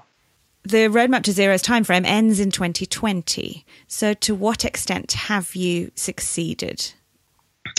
The 0.63 0.89
Roadmap 0.89 1.23
to 1.23 1.31
Zero's 1.31 1.63
timeframe 1.63 2.05
ends 2.05 2.41
in 2.41 2.51
2020. 2.51 3.65
So, 3.87 4.13
to 4.15 4.35
what 4.35 4.65
extent 4.65 5.13
have 5.13 5.55
you 5.55 5.91
succeeded? 5.95 6.91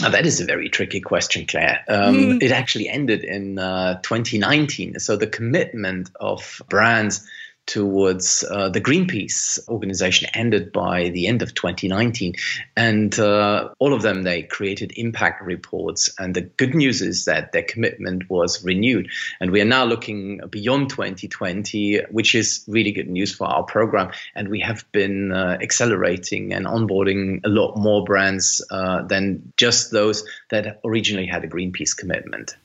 That 0.00 0.26
is 0.26 0.40
a 0.40 0.45
very 0.45 0.68
tricky 0.68 1.00
question, 1.00 1.47
Claire. 1.47 1.85
Um, 1.88 2.16
mm. 2.16 2.42
It 2.42 2.50
actually 2.50 2.88
ended 2.88 3.25
in 3.25 3.59
uh, 3.59 4.00
2019. 4.02 5.00
So 5.00 5.16
the 5.16 5.26
commitment 5.26 6.11
of 6.21 6.62
brands 6.68 7.26
towards 7.68 8.44
uh, 8.50 8.70
the 8.70 8.80
Greenpeace 8.80 9.58
organization 9.68 10.28
ended 10.34 10.72
by 10.72 11.10
the 11.10 11.28
end 11.28 11.42
of 11.42 11.54
2019. 11.54 12.34
And 12.76 13.16
uh, 13.18 13.68
all 13.78 13.92
of 13.92 14.02
them, 14.02 14.22
they 14.22 14.42
created 14.42 14.92
impact 14.96 15.42
reports. 15.42 16.10
And 16.18 16.34
the 16.34 16.40
good 16.40 16.75
news 16.75 17.02
is 17.02 17.26
that 17.26 17.52
their 17.52 17.62
commitment 17.62 18.28
was 18.28 18.64
renewed. 18.64 19.10
And 19.40 19.50
we 19.50 19.60
are 19.60 19.66
now 19.66 19.84
looking 19.84 20.40
beyond 20.50 20.90
2020, 20.90 22.00
which 22.10 22.34
is 22.34 22.64
really 22.66 22.92
good 22.92 23.08
news 23.08 23.34
for 23.34 23.46
our 23.46 23.62
program. 23.62 24.12
And 24.34 24.48
we 24.48 24.60
have 24.60 24.90
been 24.90 25.30
uh, 25.30 25.58
accelerating 25.60 26.54
and 26.54 26.66
onboarding 26.66 27.40
a 27.44 27.48
lot 27.48 27.76
more 27.76 28.02
brands 28.02 28.64
uh, 28.70 29.02
than 29.02 29.52
just 29.56 29.90
those 29.92 30.25
that 30.50 30.80
originally 30.84 31.26
had 31.26 31.44
a 31.44 31.48
Greenpeace 31.48 31.96
commitment. 31.96 32.56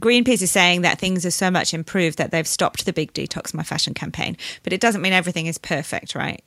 Greenpeace 0.00 0.42
is 0.42 0.50
saying 0.50 0.82
that 0.82 0.98
things 0.98 1.24
are 1.24 1.30
so 1.30 1.50
much 1.50 1.72
improved 1.72 2.18
that 2.18 2.30
they've 2.30 2.46
stopped 2.46 2.84
the 2.84 2.92
big 2.92 3.12
detox 3.12 3.54
my 3.54 3.62
fashion 3.62 3.94
campaign, 3.94 4.36
but 4.62 4.72
it 4.72 4.80
doesn't 4.80 5.02
mean 5.02 5.12
everything 5.12 5.46
is 5.46 5.58
perfect, 5.58 6.14
right? 6.14 6.42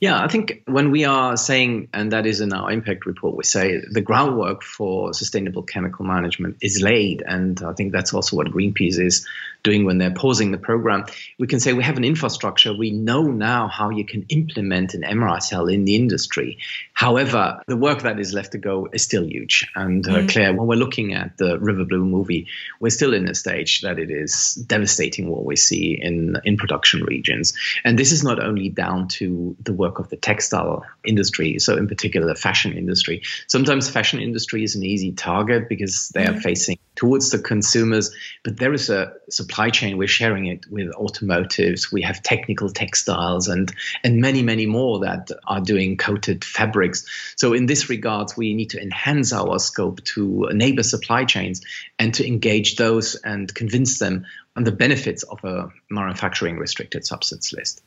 Yeah, 0.00 0.22
I 0.22 0.28
think 0.28 0.62
when 0.66 0.90
we 0.90 1.04
are 1.04 1.36
saying, 1.36 1.88
and 1.92 2.12
that 2.12 2.26
is 2.26 2.40
in 2.40 2.52
our 2.52 2.70
impact 2.72 3.06
report, 3.06 3.36
we 3.36 3.44
say 3.44 3.80
the 3.88 4.00
groundwork 4.00 4.62
for 4.62 5.14
sustainable 5.14 5.62
chemical 5.62 6.04
management 6.04 6.56
is 6.60 6.82
laid. 6.82 7.22
And 7.24 7.62
I 7.62 7.72
think 7.72 7.92
that's 7.92 8.12
also 8.12 8.36
what 8.36 8.48
Greenpeace 8.48 8.98
is 8.98 9.26
doing 9.62 9.84
when 9.84 9.98
they're 9.98 10.12
pausing 10.12 10.50
the 10.50 10.58
program, 10.58 11.04
we 11.38 11.46
can 11.46 11.60
say 11.60 11.72
we 11.72 11.84
have 11.84 11.96
an 11.96 12.04
infrastructure. 12.04 12.74
We 12.74 12.90
know 12.90 13.22
now 13.22 13.68
how 13.68 13.90
you 13.90 14.04
can 14.04 14.26
implement 14.28 14.94
an 14.94 15.02
MRSL 15.02 15.72
in 15.72 15.84
the 15.84 15.94
industry. 15.94 16.58
However, 16.92 17.62
the 17.66 17.76
work 17.76 18.02
that 18.02 18.18
is 18.18 18.34
left 18.34 18.52
to 18.52 18.58
go 18.58 18.88
is 18.92 19.02
still 19.02 19.24
huge. 19.24 19.70
And 19.74 20.06
uh, 20.06 20.18
mm. 20.18 20.28
Claire, 20.28 20.54
when 20.54 20.66
we're 20.66 20.76
looking 20.76 21.14
at 21.14 21.36
the 21.38 21.58
River 21.58 21.84
Blue 21.84 22.04
movie, 22.04 22.48
we're 22.80 22.90
still 22.90 23.14
in 23.14 23.28
a 23.28 23.34
stage 23.34 23.82
that 23.82 23.98
it 23.98 24.10
is 24.10 24.54
devastating 24.54 25.28
what 25.28 25.44
we 25.44 25.56
see 25.56 25.98
in, 26.00 26.36
in 26.44 26.56
production 26.56 27.04
regions. 27.04 27.54
And 27.84 27.98
this 27.98 28.12
is 28.12 28.24
not 28.24 28.42
only 28.42 28.68
down 28.68 29.08
to 29.08 29.56
the 29.60 29.72
work 29.72 29.98
of 29.98 30.08
the 30.08 30.16
textile 30.16 30.84
industry, 31.04 31.58
so 31.58 31.76
in 31.76 31.86
particular 31.86 32.26
the 32.26 32.34
fashion 32.34 32.76
industry. 32.76 33.22
Sometimes 33.46 33.88
fashion 33.88 34.20
industry 34.20 34.64
is 34.64 34.74
an 34.74 34.82
easy 34.82 35.12
target 35.12 35.68
because 35.68 36.08
they 36.08 36.26
are 36.26 36.34
mm. 36.34 36.42
facing 36.42 36.78
towards 36.94 37.30
the 37.30 37.38
consumers, 37.38 38.14
but 38.44 38.56
there 38.58 38.72
is 38.72 38.90
a 38.90 39.12
supply 39.30 39.51
chain. 39.70 39.98
We're 39.98 40.08
sharing 40.08 40.46
it 40.46 40.66
with 40.70 40.92
automotives. 40.94 41.92
We 41.92 42.02
have 42.02 42.22
technical 42.22 42.70
textiles 42.70 43.48
and 43.48 43.72
and 44.02 44.20
many 44.20 44.42
many 44.42 44.66
more 44.66 45.00
that 45.00 45.28
are 45.46 45.60
doing 45.60 45.96
coated 45.96 46.44
fabrics. 46.44 47.04
So 47.36 47.52
in 47.52 47.66
this 47.66 47.88
regards, 47.88 48.36
we 48.36 48.54
need 48.54 48.70
to 48.70 48.82
enhance 48.82 49.32
our 49.32 49.58
scope 49.58 50.02
to 50.14 50.48
neighbor 50.52 50.82
supply 50.82 51.24
chains 51.24 51.62
and 51.98 52.14
to 52.14 52.26
engage 52.26 52.76
those 52.76 53.14
and 53.16 53.52
convince 53.54 53.98
them 53.98 54.26
on 54.56 54.64
the 54.64 54.72
benefits 54.72 55.22
of 55.22 55.42
a 55.44 55.70
manufacturing 55.90 56.58
restricted 56.58 57.06
substance 57.06 57.52
list. 57.52 57.82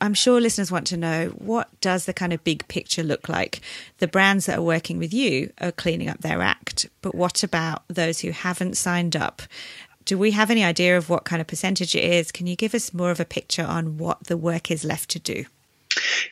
I'm 0.00 0.14
sure 0.14 0.40
listeners 0.40 0.70
want 0.70 0.86
to 0.88 0.96
know 0.96 1.28
what 1.38 1.68
does 1.80 2.04
the 2.04 2.12
kind 2.12 2.32
of 2.32 2.44
big 2.44 2.66
picture 2.68 3.02
look 3.02 3.28
like? 3.28 3.60
The 3.98 4.08
brands 4.08 4.46
that 4.46 4.58
are 4.58 4.62
working 4.62 4.98
with 4.98 5.12
you 5.12 5.52
are 5.60 5.72
cleaning 5.72 6.08
up 6.08 6.20
their 6.20 6.40
act, 6.40 6.88
but 7.02 7.14
what 7.14 7.42
about 7.42 7.82
those 7.88 8.20
who 8.20 8.30
haven't 8.30 8.76
signed 8.76 9.16
up? 9.16 9.42
Do 10.08 10.16
we 10.16 10.30
have 10.30 10.50
any 10.50 10.64
idea 10.64 10.96
of 10.96 11.10
what 11.10 11.26
kind 11.26 11.38
of 11.38 11.46
percentage 11.46 11.94
it 11.94 12.02
is? 12.02 12.32
Can 12.32 12.46
you 12.46 12.56
give 12.56 12.74
us 12.74 12.94
more 12.94 13.10
of 13.10 13.20
a 13.20 13.26
picture 13.26 13.62
on 13.62 13.98
what 13.98 14.24
the 14.24 14.38
work 14.38 14.70
is 14.70 14.82
left 14.82 15.10
to 15.10 15.18
do? 15.18 15.44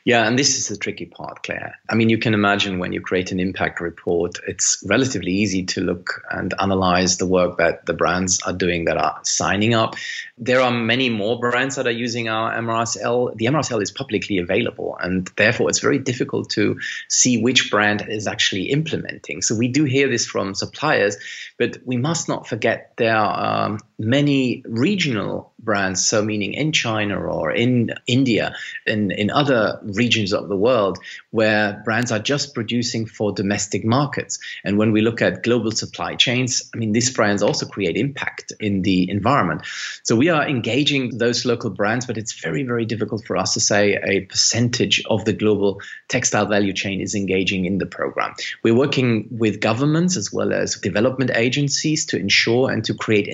Yeah, 0.04 0.26
and 0.26 0.38
this 0.38 0.56
is 0.58 0.68
the 0.68 0.76
tricky 0.76 1.06
part, 1.06 1.42
Claire. 1.42 1.78
I 1.88 1.94
mean, 1.94 2.08
you 2.08 2.18
can 2.18 2.34
imagine 2.34 2.78
when 2.78 2.92
you 2.92 3.00
create 3.00 3.32
an 3.32 3.40
impact 3.40 3.80
report, 3.80 4.38
it's 4.46 4.82
relatively 4.86 5.32
easy 5.32 5.64
to 5.64 5.80
look 5.80 6.22
and 6.30 6.54
analyze 6.60 7.18
the 7.18 7.26
work 7.26 7.58
that 7.58 7.86
the 7.86 7.94
brands 7.94 8.40
are 8.42 8.52
doing 8.52 8.84
that 8.86 8.96
are 8.96 9.18
signing 9.24 9.74
up. 9.74 9.96
There 10.38 10.60
are 10.60 10.70
many 10.70 11.08
more 11.08 11.38
brands 11.38 11.76
that 11.76 11.86
are 11.86 11.90
using 11.92 12.28
our 12.28 12.52
MRSL. 12.52 13.36
The 13.36 13.46
MRSL 13.46 13.82
is 13.82 13.90
publicly 13.90 14.38
available, 14.38 14.96
and 15.00 15.30
therefore 15.36 15.70
it's 15.70 15.80
very 15.80 15.98
difficult 15.98 16.50
to 16.50 16.78
see 17.08 17.42
which 17.42 17.70
brand 17.70 18.06
is 18.08 18.26
actually 18.26 18.70
implementing. 18.70 19.42
So 19.42 19.54
we 19.54 19.68
do 19.68 19.84
hear 19.84 20.08
this 20.08 20.26
from 20.26 20.54
suppliers, 20.54 21.16
but 21.58 21.78
we 21.84 21.96
must 21.96 22.28
not 22.28 22.46
forget 22.46 22.92
there 22.96 23.16
are 23.16 23.66
um, 23.66 23.78
many 23.98 24.62
regional 24.66 25.52
brands, 25.58 26.06
so 26.06 26.22
meaning 26.22 26.52
in 26.54 26.72
China 26.72 27.18
or 27.18 27.50
in 27.50 27.92
India, 28.06 28.54
in, 28.86 29.10
in 29.10 29.30
other 29.30 29.80
regions 29.82 30.32
of 30.32 30.48
the 30.48 30.56
world, 30.56 30.98
where 31.30 31.82
brands 31.84 32.12
are 32.12 32.18
just 32.18 32.54
producing 32.54 33.06
for 33.06 33.32
domestic 33.32 33.84
markets. 33.84 34.38
And 34.64 34.78
when 34.78 34.92
we 34.92 35.00
look 35.00 35.22
at 35.22 35.42
global 35.42 35.70
supply 35.70 36.14
chains, 36.14 36.70
I 36.74 36.78
mean, 36.78 36.92
these 36.92 37.10
brands 37.10 37.42
also 37.42 37.66
create 37.66 37.96
impact 37.96 38.52
in 38.60 38.82
the 38.82 39.10
environment. 39.10 39.62
So 40.02 40.14
we 40.14 40.28
are 40.28 40.46
engaging 40.46 41.18
those 41.18 41.44
local 41.44 41.70
brands, 41.70 42.06
but 42.06 42.18
it's 42.18 42.40
very, 42.40 42.64
very 42.64 42.84
difficult 42.84 43.26
for 43.26 43.36
us 43.36 43.54
to 43.54 43.60
say 43.60 43.94
a 43.94 44.20
percentage 44.20 45.02
of 45.06 45.24
the 45.24 45.32
global 45.32 45.80
textile 46.08 46.46
value 46.46 46.72
chain 46.72 47.00
is 47.00 47.14
engaging 47.14 47.64
in 47.64 47.78
the 47.78 47.86
program. 47.86 48.34
We're 48.62 48.76
working 48.76 49.28
with 49.30 49.60
governments 49.60 50.16
as 50.16 50.32
well 50.32 50.52
as 50.52 50.76
development 50.76 51.30
agencies 51.34 52.06
to 52.06 52.18
ensure 52.18 52.70
and 52.70 52.84
to 52.84 52.94
create 52.94 53.26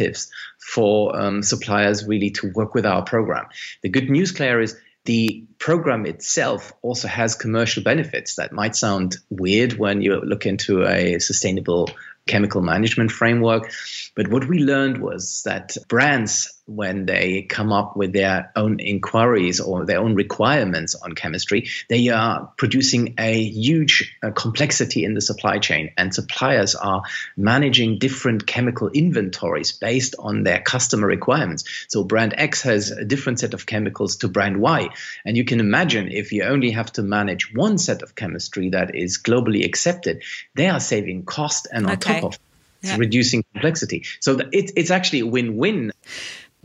incentives 0.00 0.30
for 0.58 1.18
um, 1.18 1.42
suppliers 1.42 2.06
really 2.06 2.30
to 2.30 2.52
work 2.54 2.74
with 2.74 2.86
our 2.86 3.02
program. 3.02 3.46
The 3.82 3.88
good 3.88 4.10
news, 4.10 4.32
Claire, 4.32 4.60
is 4.60 4.76
the 5.04 5.44
program 5.58 6.06
itself 6.06 6.72
also 6.82 7.08
has 7.08 7.34
commercial 7.34 7.82
benefits 7.82 8.36
that 8.36 8.52
might 8.52 8.76
sound 8.76 9.16
weird 9.30 9.72
when 9.78 10.02
you 10.02 10.20
look 10.20 10.44
into 10.46 10.86
a 10.86 11.18
sustainable 11.18 11.88
chemical 12.26 12.60
management 12.60 13.10
framework. 13.10 13.72
But 14.14 14.28
what 14.28 14.46
we 14.46 14.58
learned 14.58 14.98
was 14.98 15.42
that 15.46 15.76
brands 15.88 16.59
when 16.70 17.04
they 17.04 17.42
come 17.42 17.72
up 17.72 17.96
with 17.96 18.12
their 18.12 18.52
own 18.54 18.78
inquiries 18.78 19.60
or 19.60 19.84
their 19.84 19.98
own 19.98 20.14
requirements 20.14 20.94
on 20.94 21.12
chemistry, 21.12 21.68
they 21.88 22.08
are 22.08 22.52
producing 22.56 23.14
a 23.18 23.42
huge 23.42 24.16
uh, 24.22 24.30
complexity 24.30 25.04
in 25.04 25.14
the 25.14 25.20
supply 25.20 25.58
chain, 25.58 25.92
and 25.98 26.14
suppliers 26.14 26.74
are 26.76 27.02
managing 27.36 27.98
different 27.98 28.46
chemical 28.46 28.88
inventories 28.88 29.72
based 29.72 30.14
on 30.18 30.44
their 30.44 30.60
customer 30.60 31.08
requirements. 31.08 31.64
So, 31.88 32.04
brand 32.04 32.34
X 32.36 32.62
has 32.62 32.92
a 32.92 33.04
different 33.04 33.40
set 33.40 33.52
of 33.52 33.66
chemicals 33.66 34.16
to 34.18 34.28
brand 34.28 34.60
Y, 34.60 34.88
and 35.24 35.36
you 35.36 35.44
can 35.44 35.58
imagine 35.58 36.12
if 36.12 36.32
you 36.32 36.44
only 36.44 36.70
have 36.70 36.92
to 36.92 37.02
manage 37.02 37.52
one 37.52 37.78
set 37.78 38.02
of 38.02 38.14
chemistry 38.14 38.70
that 38.70 38.94
is 38.94 39.18
globally 39.18 39.64
accepted, 39.64 40.22
they 40.54 40.68
are 40.68 40.80
saving 40.80 41.24
cost 41.24 41.66
and 41.72 41.86
on 41.86 41.92
okay. 41.94 42.20
top 42.20 42.32
of 42.32 42.38
yeah. 42.82 42.96
reducing 42.96 43.44
complexity. 43.52 44.04
So 44.20 44.38
it, 44.38 44.72
it's 44.76 44.90
actually 44.90 45.20
a 45.20 45.26
win-win. 45.26 45.92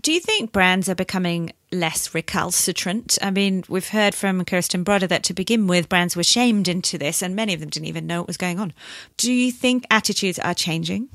Do 0.01 0.11
you 0.11 0.19
think 0.19 0.51
brands 0.51 0.87
are 0.87 0.95
becoming 0.95 1.51
less 1.71 2.13
recalcitrant? 2.13 3.17
I 3.21 3.31
mean, 3.31 3.63
we've 3.67 3.89
heard 3.89 4.13
from 4.13 4.45
Kirsten 4.45 4.83
Brodde 4.83 5.09
that 5.09 5.23
to 5.23 5.33
begin 5.33 5.67
with, 5.67 5.89
brands 5.89 6.15
were 6.15 6.23
shamed 6.23 6.67
into 6.67 6.97
this, 6.97 7.21
and 7.21 7.35
many 7.35 7.53
of 7.53 7.59
them 7.59 7.69
didn't 7.69 7.87
even 7.87 8.05
know 8.05 8.21
what 8.21 8.27
was 8.27 8.37
going 8.37 8.59
on. 8.59 8.73
Do 9.17 9.31
you 9.31 9.51
think 9.51 9.85
attitudes 9.89 10.37
are 10.39 10.53
changing? 10.53 11.09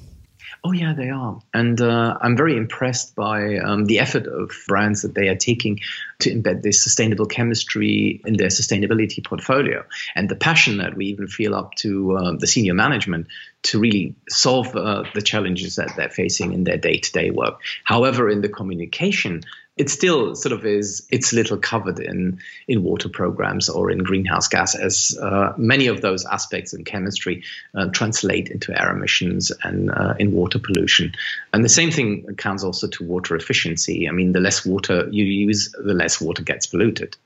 Oh, 0.63 0.73
yeah, 0.73 0.93
they 0.93 1.09
are. 1.09 1.41
And 1.55 1.81
uh, 1.81 2.19
I'm 2.21 2.37
very 2.37 2.57
impressed 2.57 3.15
by 3.15 3.57
um, 3.59 3.87
the 3.87 3.99
effort 3.99 4.27
of 4.27 4.51
brands 4.69 5.03
that 5.03 5.15
they 5.15 5.29
are 5.29 5.37
taking 5.37 5.81
to 6.19 6.31
embed 6.31 6.61
this 6.61 6.83
sustainable 6.83 7.25
chemistry 7.25 8.21
in 8.27 8.37
their 8.37 8.49
sustainability 8.49 9.25
portfolio 9.25 9.85
and 10.15 10.29
the 10.29 10.37
passion 10.37 10.77
that 10.77 10.95
we 10.95 11.07
even 11.07 11.29
feel 11.29 11.55
up 11.55 11.75
to 11.77 12.17
uh, 12.17 12.33
the 12.39 12.47
senior 12.47 12.75
management 12.75 13.29
to 13.63 13.81
really 13.81 14.15
solve 14.29 14.77
uh, 14.77 15.05
the 15.15 15.23
challenges 15.23 15.77
that 15.77 15.95
they're 15.97 16.11
facing 16.11 16.53
in 16.53 16.65
their 16.65 16.77
day 16.77 16.99
to 16.99 17.13
day 17.13 17.31
work. 17.31 17.61
However, 17.85 18.29
in 18.29 18.43
the 18.43 18.49
communication, 18.51 19.43
it 19.81 19.89
still 19.89 20.35
sort 20.35 20.53
of 20.53 20.67
is 20.67 21.07
it's 21.11 21.33
little 21.33 21.57
covered 21.57 21.99
in 21.99 22.39
in 22.69 22.83
water 22.83 23.09
programs 23.09 23.71
or 23.71 23.91
in 23.91 23.99
greenhouse 23.99 24.47
gas 24.47 24.75
as 24.75 25.19
uh, 25.23 25.55
many 25.57 25.87
of 25.87 26.03
those 26.03 26.27
aspects 26.27 26.75
in 26.75 26.85
chemistry 26.85 27.43
uh, 27.75 27.87
translate 27.87 28.51
into 28.51 28.79
air 28.79 28.95
emissions 28.95 29.51
and 29.63 29.91
uh, 29.91 30.15
in 30.19 30.33
water 30.33 30.59
pollution 30.59 31.11
and 31.55 31.65
the 31.65 31.69
same 31.69 31.91
thing 31.91 32.27
counts 32.37 32.63
also 32.63 32.87
to 32.89 33.03
water 33.05 33.35
efficiency 33.35 34.07
i 34.07 34.13
mean 34.13 34.33
the 34.33 34.41
less 34.41 34.67
water 34.67 35.09
you 35.11 35.25
use 35.25 35.75
the 35.83 35.95
less 35.95 36.21
water 36.21 36.43
gets 36.43 36.67
polluted 36.67 37.17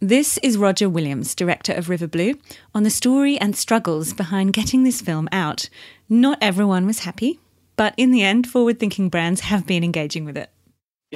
this 0.00 0.36
is 0.42 0.58
Roger 0.58 0.90
Williams, 0.90 1.34
director 1.34 1.72
of 1.72 1.88
River 1.88 2.06
Blue, 2.06 2.34
on 2.74 2.82
the 2.82 2.90
story 2.90 3.38
and 3.38 3.56
struggles 3.56 4.12
behind 4.12 4.52
getting 4.52 4.82
this 4.82 5.00
film 5.00 5.30
out. 5.32 5.70
Not 6.10 6.36
everyone 6.42 6.84
was 6.84 6.98
happy, 7.08 7.38
but 7.76 7.94
in 7.96 8.10
the 8.10 8.22
end, 8.22 8.46
forward 8.46 8.78
thinking 8.78 9.08
brands 9.08 9.40
have 9.42 9.66
been 9.66 9.82
engaging 9.82 10.26
with 10.26 10.36
it. 10.36 10.50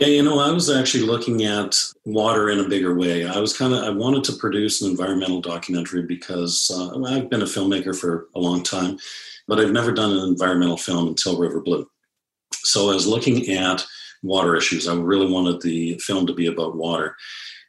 Yeah, 0.01 0.07
you 0.07 0.23
know, 0.23 0.39
I 0.39 0.53
was 0.53 0.71
actually 0.71 1.03
looking 1.03 1.45
at 1.45 1.77
water 2.05 2.51
in 2.51 2.61
a 2.61 2.69
bigger 2.69 2.95
way. 2.95 3.27
I 3.27 3.41
was 3.41 3.57
kind 3.57 3.75
of, 3.75 3.83
I 3.83 3.91
wanted 3.91 4.23
to 4.25 4.35
produce 4.35 4.81
an 4.81 4.93
environmental 4.93 5.41
documentary 5.41 6.03
because 6.03 6.71
uh, 6.73 7.03
I've 7.05 7.29
been 7.29 7.43
a 7.43 7.47
filmmaker 7.47 7.99
for 7.99 8.29
a 8.37 8.39
long 8.39 8.63
time, 8.63 8.99
but 9.49 9.59
I've 9.59 9.73
never 9.73 9.91
done 9.91 10.13
an 10.13 10.29
environmental 10.29 10.77
film 10.77 11.09
until 11.09 11.37
River 11.37 11.61
Blue. 11.61 11.85
So 12.53 12.91
I 12.91 12.95
was 12.95 13.09
looking 13.09 13.51
at 13.57 13.85
water 14.23 14.55
issues. 14.55 14.87
I 14.87 14.95
really 14.95 15.33
wanted 15.33 15.63
the 15.63 15.99
film 15.99 16.29
to 16.29 16.33
be 16.33 16.47
about 16.47 16.77
water. 16.77 17.17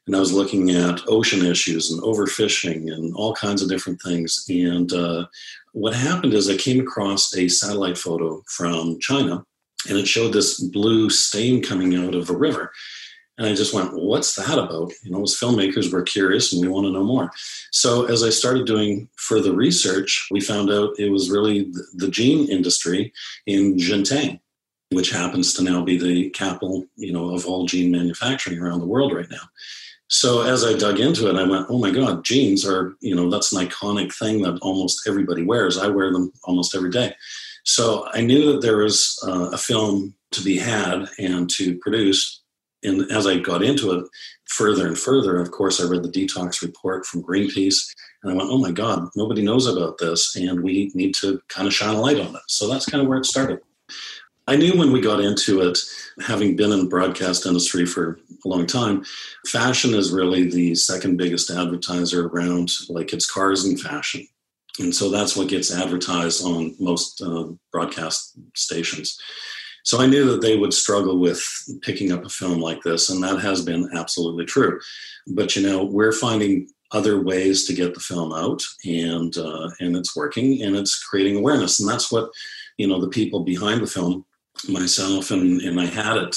And 0.05 0.15
I 0.15 0.19
was 0.19 0.31
looking 0.31 0.69
at 0.69 1.01
ocean 1.07 1.43
issues 1.43 1.91
and 1.91 1.99
overfishing 2.03 2.93
and 2.93 3.11
all 3.15 3.33
kinds 3.33 3.63
of 3.63 3.69
different 3.69 4.03
things. 4.03 4.45
And 4.49 4.93
uh, 4.93 5.25
what 5.71 5.95
happened 5.95 6.35
is 6.35 6.47
I 6.47 6.57
came 6.57 6.79
across 6.79 7.35
a 7.35 7.47
satellite 7.47 7.97
photo 7.97 8.43
from 8.55 8.99
China 8.99 9.43
and 9.87 9.97
it 9.97 10.07
showed 10.07 10.33
this 10.33 10.59
blue 10.59 11.09
stain 11.09 11.63
coming 11.63 11.95
out 11.95 12.15
of 12.15 12.29
a 12.29 12.35
river. 12.35 12.71
And 13.37 13.47
I 13.47 13.55
just 13.55 13.73
went, 13.73 13.93
what's 13.93 14.35
that 14.35 14.57
about? 14.57 14.91
You 15.01 15.11
know, 15.11 15.23
as 15.23 15.37
filmmakers, 15.39 15.93
we're 15.93 16.03
curious 16.03 16.51
and 16.51 16.61
we 16.61 16.67
want 16.67 16.85
to 16.87 16.91
know 16.91 17.05
more. 17.05 17.31
So 17.71 18.03
as 18.05 18.21
I 18.21 18.29
started 18.29 18.65
doing 18.65 19.07
further 19.15 19.53
research, 19.53 20.27
we 20.29 20.41
found 20.41 20.69
out 20.69 20.99
it 20.99 21.09
was 21.09 21.31
really 21.31 21.71
the 21.93 22.09
jean 22.09 22.49
industry 22.49 23.13
in 23.45 23.77
Zhengzhou, 23.77 24.37
which 24.91 25.11
happens 25.11 25.53
to 25.53 25.63
now 25.63 25.81
be 25.85 25.97
the 25.97 26.29
capital, 26.31 26.85
you 26.97 27.13
know, 27.13 27.33
of 27.33 27.45
all 27.45 27.65
jean 27.65 27.91
manufacturing 27.91 28.59
around 28.59 28.81
the 28.81 28.87
world 28.87 29.13
right 29.13 29.29
now. 29.31 29.47
So 30.09 30.41
as 30.41 30.65
I 30.65 30.73
dug 30.73 30.99
into 30.99 31.29
it, 31.29 31.37
I 31.37 31.43
went, 31.47 31.67
oh 31.69 31.77
my 31.77 31.91
God, 31.91 32.25
jeans 32.25 32.67
are, 32.67 32.95
you 32.99 33.15
know, 33.15 33.29
that's 33.29 33.53
an 33.53 33.65
iconic 33.65 34.13
thing 34.13 34.41
that 34.41 34.57
almost 34.61 35.07
everybody 35.07 35.45
wears. 35.45 35.77
I 35.77 35.87
wear 35.87 36.11
them 36.11 36.33
almost 36.43 36.75
every 36.75 36.89
day. 36.89 37.15
So 37.69 38.07
I 38.13 38.21
knew 38.21 38.51
that 38.51 38.61
there 38.61 38.77
was 38.77 39.19
uh, 39.27 39.51
a 39.51 39.57
film 39.57 40.15
to 40.31 40.43
be 40.43 40.57
had 40.57 41.07
and 41.19 41.47
to 41.51 41.77
produce. 41.77 42.41
And 42.81 43.11
as 43.11 43.27
I 43.27 43.37
got 43.37 43.61
into 43.61 43.91
it 43.91 44.05
further 44.45 44.87
and 44.87 44.97
further, 44.97 45.37
of 45.37 45.51
course, 45.51 45.79
I 45.79 45.87
read 45.87 46.01
the 46.01 46.09
detox 46.09 46.63
report 46.63 47.05
from 47.05 47.21
Greenpeace 47.21 47.93
and 48.23 48.31
I 48.31 48.35
went, 48.35 48.49
oh 48.49 48.57
my 48.57 48.71
God, 48.71 49.07
nobody 49.15 49.43
knows 49.43 49.67
about 49.67 49.99
this 49.99 50.35
and 50.35 50.63
we 50.63 50.89
need 50.95 51.13
to 51.21 51.39
kind 51.47 51.67
of 51.67 51.73
shine 51.73 51.93
a 51.93 52.01
light 52.01 52.19
on 52.19 52.35
it. 52.35 52.41
So 52.47 52.67
that's 52.67 52.87
kind 52.87 53.03
of 53.03 53.07
where 53.07 53.19
it 53.19 53.25
started. 53.27 53.59
I 54.47 54.55
knew 54.55 54.75
when 54.75 54.91
we 54.91 54.99
got 54.99 55.21
into 55.21 55.61
it, 55.61 55.77
having 56.25 56.55
been 56.55 56.71
in 56.71 56.79
the 56.79 56.89
broadcast 56.89 57.45
industry 57.45 57.85
for 57.85 58.19
a 58.43 58.47
long 58.47 58.65
time, 58.65 59.05
fashion 59.45 59.93
is 59.93 60.11
really 60.11 60.49
the 60.49 60.73
second 60.73 61.17
biggest 61.17 61.51
advertiser 61.51 62.29
around, 62.29 62.71
like 62.89 63.13
it's 63.13 63.29
cars 63.29 63.63
and 63.63 63.79
fashion. 63.79 64.27
And 64.79 64.93
so 64.93 65.09
that's 65.09 65.35
what 65.35 65.49
gets 65.49 65.73
advertised 65.73 66.43
on 66.45 66.75
most 66.79 67.21
uh, 67.21 67.47
broadcast 67.71 68.37
stations. 68.55 69.17
So 69.83 70.01
I 70.01 70.07
knew 70.07 70.25
that 70.31 70.41
they 70.41 70.57
would 70.57 70.73
struggle 70.73 71.19
with 71.19 71.41
picking 71.81 72.11
up 72.11 72.25
a 72.25 72.29
film 72.29 72.59
like 72.59 72.81
this, 72.83 73.09
and 73.09 73.23
that 73.23 73.39
has 73.39 73.63
been 73.63 73.89
absolutely 73.95 74.45
true. 74.45 74.79
But 75.27 75.55
you 75.55 75.63
know, 75.63 75.83
we're 75.83 76.11
finding 76.11 76.67
other 76.91 77.21
ways 77.21 77.65
to 77.65 77.73
get 77.73 77.93
the 77.93 77.99
film 77.99 78.33
out, 78.33 78.61
and 78.85 79.35
uh, 79.37 79.69
and 79.79 79.95
it's 79.95 80.15
working, 80.15 80.63
and 80.63 80.75
it's 80.75 81.01
creating 81.03 81.37
awareness, 81.37 81.79
and 81.79 81.89
that's 81.89 82.11
what 82.11 82.29
you 82.77 82.87
know 82.87 82.99
the 82.99 83.09
people 83.09 83.41
behind 83.41 83.81
the 83.81 83.87
film 83.87 84.25
myself 84.67 85.31
and, 85.31 85.61
and 85.61 85.79
I 85.79 85.85
had 85.85 86.17
it 86.17 86.35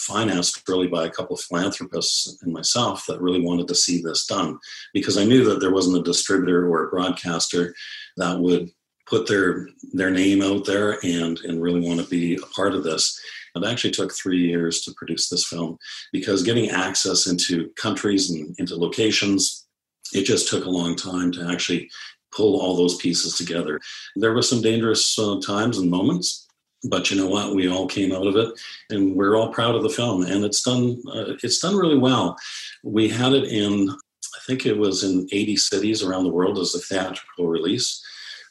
financed 0.00 0.62
really 0.68 0.86
by 0.86 1.06
a 1.06 1.10
couple 1.10 1.34
of 1.34 1.42
philanthropists 1.42 2.42
and 2.42 2.52
myself 2.52 3.04
that 3.06 3.20
really 3.20 3.40
wanted 3.40 3.68
to 3.68 3.74
see 3.74 4.02
this 4.02 4.26
done 4.26 4.58
because 4.92 5.16
I 5.16 5.24
knew 5.24 5.44
that 5.44 5.60
there 5.60 5.72
wasn't 5.72 5.98
a 5.98 6.02
distributor 6.02 6.68
or 6.68 6.84
a 6.84 6.90
broadcaster 6.90 7.74
that 8.16 8.38
would 8.38 8.70
put 9.06 9.26
their 9.26 9.68
their 9.92 10.10
name 10.10 10.42
out 10.42 10.64
there 10.64 10.98
and 11.04 11.38
and 11.40 11.62
really 11.62 11.80
want 11.80 12.00
to 12.00 12.06
be 12.06 12.34
a 12.36 12.46
part 12.54 12.74
of 12.74 12.84
this. 12.84 13.18
It 13.54 13.64
actually 13.64 13.92
took 13.92 14.12
three 14.12 14.46
years 14.46 14.82
to 14.82 14.92
produce 14.94 15.28
this 15.28 15.46
film 15.46 15.78
because 16.12 16.42
getting 16.42 16.70
access 16.70 17.26
into 17.26 17.70
countries 17.76 18.30
and 18.30 18.54
into 18.58 18.76
locations, 18.76 19.66
it 20.12 20.24
just 20.24 20.48
took 20.48 20.66
a 20.66 20.70
long 20.70 20.94
time 20.94 21.32
to 21.32 21.48
actually 21.50 21.88
pull 22.32 22.60
all 22.60 22.76
those 22.76 22.96
pieces 22.96 23.36
together. 23.36 23.80
There 24.16 24.34
were 24.34 24.42
some 24.42 24.60
dangerous 24.60 25.18
uh, 25.18 25.40
times 25.40 25.78
and 25.78 25.90
moments 25.90 26.45
but 26.84 27.10
you 27.10 27.16
know 27.16 27.26
what? 27.26 27.54
We 27.54 27.68
all 27.68 27.86
came 27.86 28.12
out 28.12 28.26
of 28.26 28.36
it 28.36 28.52
and 28.90 29.14
we're 29.14 29.36
all 29.36 29.52
proud 29.52 29.74
of 29.74 29.82
the 29.82 29.88
film 29.88 30.22
and 30.22 30.44
it's 30.44 30.62
done 30.62 31.02
uh, 31.08 31.34
it's 31.42 31.58
done 31.58 31.76
really 31.76 31.98
well. 31.98 32.36
We 32.82 33.08
had 33.08 33.32
it 33.32 33.44
in 33.44 33.90
i 33.90 34.38
think 34.46 34.66
it 34.66 34.76
was 34.76 35.02
in 35.02 35.26
80 35.32 35.56
cities 35.56 36.02
around 36.02 36.24
the 36.24 36.30
world 36.30 36.58
as 36.58 36.74
a 36.74 36.78
theatrical 36.78 37.48
release. 37.48 38.02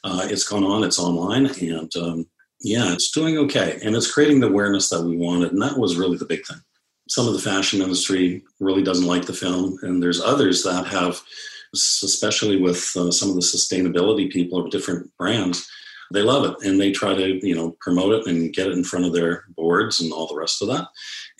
Uh, 0.04 0.26
it's 0.30 0.44
gone 0.44 0.64
on 0.64 0.84
it's 0.84 0.98
online 0.98 1.46
and 1.46 1.94
um, 1.96 2.26
yeah 2.60 2.92
it's 2.92 3.10
doing 3.10 3.38
okay 3.38 3.78
and 3.82 3.94
it's 3.94 4.12
creating 4.12 4.40
the 4.40 4.48
awareness 4.48 4.88
that 4.90 5.02
we 5.02 5.16
wanted 5.16 5.52
and 5.52 5.62
that 5.62 5.78
was 5.78 5.96
really 5.96 6.18
the 6.18 6.24
big 6.24 6.44
thing. 6.46 6.60
Some 7.08 7.28
of 7.28 7.34
the 7.34 7.40
fashion 7.40 7.80
industry 7.80 8.42
really 8.58 8.82
doesn't 8.82 9.06
like 9.06 9.26
the 9.26 9.32
film 9.32 9.78
and 9.82 10.02
there's 10.02 10.20
others 10.20 10.62
that 10.64 10.86
have 10.86 11.20
especially 11.74 12.56
with 12.56 12.90
uh, 12.96 13.10
some 13.10 13.28
of 13.28 13.34
the 13.34 13.42
sustainability 13.42 14.30
people 14.30 14.58
of 14.58 14.70
different 14.70 15.10
brands 15.18 15.68
they 16.12 16.22
love 16.22 16.44
it 16.44 16.66
and 16.66 16.80
they 16.80 16.92
try 16.92 17.14
to 17.14 17.46
you 17.46 17.54
know 17.54 17.76
promote 17.80 18.12
it 18.12 18.26
and 18.26 18.52
get 18.52 18.68
it 18.68 18.72
in 18.72 18.84
front 18.84 19.04
of 19.04 19.12
their 19.12 19.44
boards 19.56 20.00
and 20.00 20.12
all 20.12 20.26
the 20.26 20.36
rest 20.36 20.62
of 20.62 20.68
that. 20.68 20.88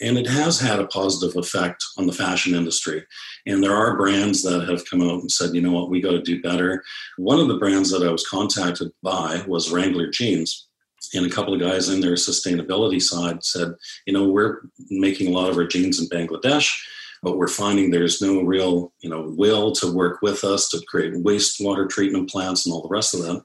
And 0.01 0.19
it 0.19 0.27
has 0.27 0.61
had 0.61 0.81
a 0.81 0.87
positive 0.87 1.37
effect 1.37 1.85
on 1.97 2.07
the 2.07 2.13
fashion 2.13 2.55
industry. 2.55 3.05
And 3.47 3.63
there 3.63 3.75
are 3.75 3.97
brands 3.97 4.43
that 4.43 4.69
have 4.69 4.89
come 4.89 5.03
out 5.03 5.21
and 5.21 5.31
said 5.31 5.55
you 5.55 5.61
know 5.61 5.73
what? 5.73 5.91
We 5.91 6.01
got 6.01 6.13
to 6.13 6.23
do 6.23 6.43
better. 6.43 6.83
One 7.17 7.41
of 7.41 7.49
the 7.49 7.59
brands 7.59 7.91
that 7.91 8.07
i 8.07 8.11
was 8.11 8.27
contacted 8.27 8.93
by 9.03 9.43
was 9.47 9.71
wrangler 9.71 10.11
jeans. 10.11 10.69
And 11.15 11.25
a 11.25 11.31
couple 11.31 11.55
of 11.55 11.61
guys 11.61 11.89
in 11.89 12.01
their 12.01 12.15
sustainability 12.15 13.01
side 13.01 13.45
said 13.45 13.75
you 14.07 14.13
know 14.13 14.29
we're 14.29 14.63
making 14.91 15.29
a 15.29 15.31
lot 15.31 15.51
of 15.51 15.57
our 15.57 15.67
jeans 15.67 16.01
in 16.01 16.09
bangladesh 16.09 16.75
but 17.23 17.39
we're 17.39 17.49
finding 17.49 17.91
there's 17.91 18.21
no 18.21 18.43
real 18.43 18.93
you 19.01 19.09
know 19.09 19.33
will 19.37 19.73
to 19.73 19.93
work 19.93 20.21
with 20.21 20.43
us 20.43 20.69
to 20.69 20.81
create 20.89 21.15
wastewater 21.15 21.89
treatment 21.89 22.29
plants 22.29 22.67
and 22.67 22.73
all 22.73 22.83
the 22.83 22.89
rest 22.89 23.15
of 23.15 23.23
that 23.23 23.43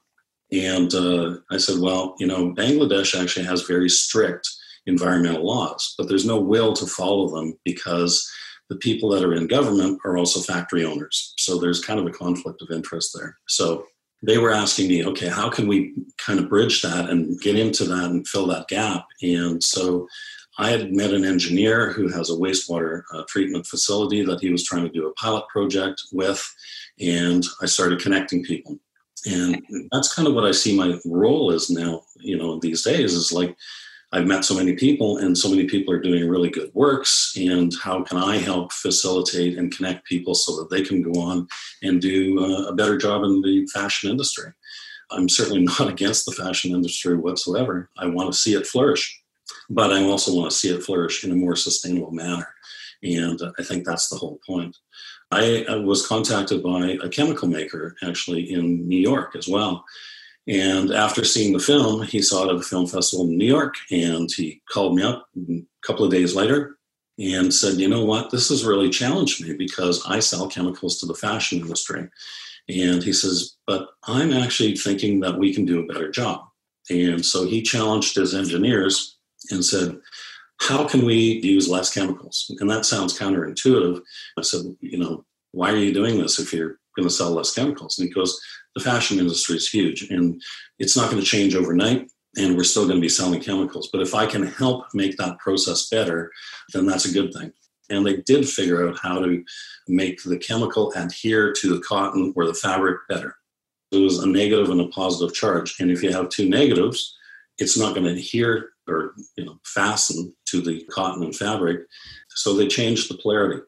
and 0.52 0.94
uh, 0.94 1.36
I 1.50 1.58
said, 1.58 1.80
well, 1.80 2.16
you 2.20 2.28
know, 2.28 2.54
Bangladesh 2.54 3.20
actually 3.20 3.46
has 3.46 3.62
very 3.64 3.90
strict 3.90 4.50
environmental 4.86 5.46
laws, 5.46 5.94
but 5.98 6.08
there's 6.08 6.26
no 6.26 6.40
will 6.40 6.74
to 6.74 6.86
follow 6.86 7.30
them 7.30 7.58
because 7.64 8.30
the 8.70 8.76
people 8.78 9.10
that 9.10 9.24
are 9.24 9.34
in 9.34 9.48
government 9.48 10.00
are 10.06 10.18
also 10.18 10.40
factory 10.42 10.86
owners. 10.86 11.34
So 11.38 11.58
there's 11.58 11.84
kind 11.84 12.00
of 12.00 12.06
a 12.06 12.12
conflict 12.12 12.62
of 12.62 12.72
interest 12.72 13.16
there. 13.18 13.38
So 13.48 13.86
they 14.24 14.38
were 14.38 14.52
asking 14.52 14.88
me, 14.88 15.06
okay, 15.06 15.28
how 15.28 15.50
can 15.50 15.68
we 15.68 15.94
kind 16.18 16.40
of 16.40 16.50
bridge 16.50 16.82
that 16.82 17.10
and 17.10 17.40
get 17.42 17.58
into 17.58 17.86
that 17.86 18.12
and 18.12 18.28
fill 18.28 18.48
that 18.48 18.68
gap? 18.68 19.06
And 19.22 19.64
so 19.64 20.08
I 20.58 20.70
had 20.70 20.94
met 20.94 21.14
an 21.14 21.26
engineer 21.26 21.92
who 21.92 22.08
has 22.10 22.30
a 22.30 22.36
wastewater 22.36 23.04
uh, 23.14 23.24
treatment 23.28 23.66
facility 23.66 24.24
that 24.26 24.42
he 24.42 24.52
was 24.52 24.64
trying 24.64 24.84
to 24.84 24.92
do 24.92 25.08
a 25.08 25.14
pilot 25.14 25.48
project 25.48 26.02
with, 26.12 26.44
and 27.00 27.44
I 27.62 27.66
started 27.66 28.02
connecting 28.02 28.44
people 28.44 28.78
and 29.26 29.62
that's 29.92 30.14
kind 30.14 30.28
of 30.28 30.34
what 30.34 30.46
i 30.46 30.52
see 30.52 30.76
my 30.76 30.98
role 31.06 31.52
is 31.52 31.70
now 31.70 32.04
you 32.20 32.38
know 32.38 32.60
these 32.60 32.84
days 32.84 33.14
is 33.14 33.32
like 33.32 33.56
i've 34.12 34.28
met 34.28 34.44
so 34.44 34.56
many 34.56 34.74
people 34.74 35.18
and 35.18 35.38
so 35.38 35.50
many 35.50 35.66
people 35.66 35.94
are 35.94 36.02
doing 36.02 36.28
really 36.28 36.50
good 36.50 36.72
works 36.74 37.34
and 37.38 37.74
how 37.82 38.04
can 38.04 38.18
i 38.18 38.38
help 38.38 38.72
facilitate 38.72 39.58
and 39.58 39.76
connect 39.76 40.06
people 40.06 40.34
so 40.34 40.56
that 40.56 40.70
they 40.70 40.82
can 40.82 41.02
go 41.02 41.20
on 41.20 41.48
and 41.84 42.02
do 42.02 42.40
uh, 42.40 42.68
a 42.68 42.74
better 42.74 42.98
job 42.98 43.24
in 43.24 43.42
the 43.42 43.66
fashion 43.74 44.10
industry? 44.10 44.52
I'm 45.12 45.28
certainly 45.28 45.62
not 45.80 45.90
against 45.90 46.26
the 46.26 46.32
fashion 46.32 46.74
industry 46.74 47.18
whatsoever. 47.18 47.90
I 47.98 48.08
want 48.08 48.32
to 48.32 48.38
see 48.38 48.54
it 48.54 48.66
flourish 48.66 49.22
but 49.70 49.92
i 49.92 50.04
also 50.04 50.34
want 50.34 50.52
to 50.52 50.56
see 50.56 50.70
it 50.70 50.84
flourish 50.84 51.24
in 51.24 51.32
a 51.32 51.36
more 51.36 51.56
sustainable 51.56 52.12
manner. 52.12 52.48
And 53.04 53.42
i 53.60 53.64
think 53.64 53.86
that's 53.86 54.10
the 54.10 54.18
whole 54.18 54.40
point 54.46 54.78
I, 55.32 55.66
I 55.70 55.76
was 55.78 56.06
contacted 56.06 56.62
by 56.62 56.98
a 57.04 57.10
chemical 57.10 57.48
maker 57.48 57.96
actually 58.04 58.52
in 58.52 58.88
New 58.88 59.00
York 59.00 59.36
as 59.36 59.48
well. 59.48 59.86
And 60.48 60.92
after 60.92 61.24
seeing 61.24 61.54
the 61.54 61.60
film, 61.60 62.02
he 62.02 62.22
saw 62.22 62.46
it 62.46 62.50
at 62.50 62.60
a 62.60 62.64
film 62.64 62.88
festival 62.88 63.26
in 63.28 63.38
New 63.38 63.46
York 63.46 63.76
and 63.92 64.30
he 64.32 64.62
called 64.70 64.96
me 64.96 65.04
up 65.04 65.28
a 65.38 65.64
couple 65.86 66.04
of 66.04 66.12
days 66.12 66.36
later 66.36 66.78
and 67.20 67.54
said, 67.54 67.80
You 67.80 67.88
know 67.88 68.04
what? 68.04 68.32
This 68.32 68.50
has 68.50 68.66
really 68.66 68.90
challenged 68.90 69.46
me 69.46 69.54
because 69.54 70.04
I 70.06 70.20
sell 70.20 70.50
chemicals 70.50 71.00
to 71.00 71.06
the 71.06 71.14
fashion 71.14 71.60
industry. 71.60 72.10
And 72.68 73.04
he 73.04 73.14
says, 73.14 73.56
But 73.68 73.90
I'm 74.04 74.34
actually 74.34 74.76
thinking 74.76 75.20
that 75.22 75.38
we 75.38 75.54
can 75.54 75.66
do 75.66 75.80
a 75.80 75.86
better 75.86 76.10
job. 76.10 76.42
And 76.90 77.24
so 77.24 77.46
he 77.46 77.62
challenged 77.62 78.16
his 78.16 78.34
engineers 78.34 79.18
and 79.52 79.64
said, 79.64 80.00
how 80.62 80.88
can 80.88 81.06
we 81.06 81.42
use 81.44 81.68
less 81.68 81.92
chemicals? 81.92 82.52
And 82.60 82.70
that 82.70 82.86
sounds 82.86 83.18
counterintuitive. 83.18 84.00
I 84.38 84.42
said, 84.44 84.62
you 84.80 85.00
know, 85.00 85.26
why 85.54 85.72
are 85.72 85.78
you 85.78 85.92
doing 85.92 86.20
this 86.20 86.40
if 86.40 86.54
you're 86.54 86.80
going 86.96 87.08
to 87.08 87.14
sell 87.14 87.32
less 87.32 87.54
chemicals? 87.54 87.98
And 87.98 88.08
he 88.08 88.14
goes, 88.14 88.40
the 88.76 88.84
fashion 88.84 89.20
industry 89.20 89.56
is 89.56 89.68
huge 89.68 90.04
and 90.04 90.42
it's 90.78 90.96
not 90.96 91.10
going 91.10 91.22
to 91.22 91.28
change 91.28 91.56
overnight 91.56 92.10
and 92.38 92.56
we're 92.56 92.64
still 92.64 92.86
going 92.86 92.98
to 92.98 93.02
be 93.02 93.10
selling 93.10 93.42
chemicals. 93.42 93.90
But 93.92 94.02
if 94.02 94.14
I 94.14 94.28
can 94.28 94.46
help 94.46 94.86
make 94.94 95.18
that 95.18 95.40
process 95.40 95.90
better, 95.90 96.32
then 96.74 96.86
that's 96.86 97.06
a 97.06 97.12
good 97.12 97.34
thing. 97.34 97.52
And 97.90 98.06
they 98.06 98.18
did 98.18 98.48
figure 98.48 98.88
out 98.88 99.00
how 99.02 99.20
to 99.20 99.44
make 99.88 100.24
the 100.24 100.38
chemical 100.38 100.94
adhere 100.94 101.52
to 101.54 101.76
the 101.76 101.82
cotton 101.82 102.34
or 102.36 102.46
the 102.46 102.54
fabric 102.54 103.00
better. 103.10 103.36
It 103.92 103.98
was 103.98 104.20
a 104.20 104.28
negative 104.28 104.70
and 104.70 104.80
a 104.80 104.88
positive 104.88 105.36
charge. 105.36 105.76
And 105.80 105.92
if 105.92 106.04
you 106.04 106.14
have 106.14 106.30
two 106.30 106.48
negatives, 106.48 107.18
it's 107.58 107.78
not 107.78 107.96
going 107.96 108.06
to 108.06 108.14
adhere 108.14 108.70
or 108.92 109.14
you 109.38 109.46
know 109.46 109.60
fastened 109.64 110.34
to 110.46 110.62
the 110.62 110.84
cotton 110.92 111.24
and 111.24 111.36
fabric. 111.36 111.82
So 112.30 112.54
they 112.54 112.68
changed 112.68 113.10
the 113.10 113.18
polarity, 113.18 113.62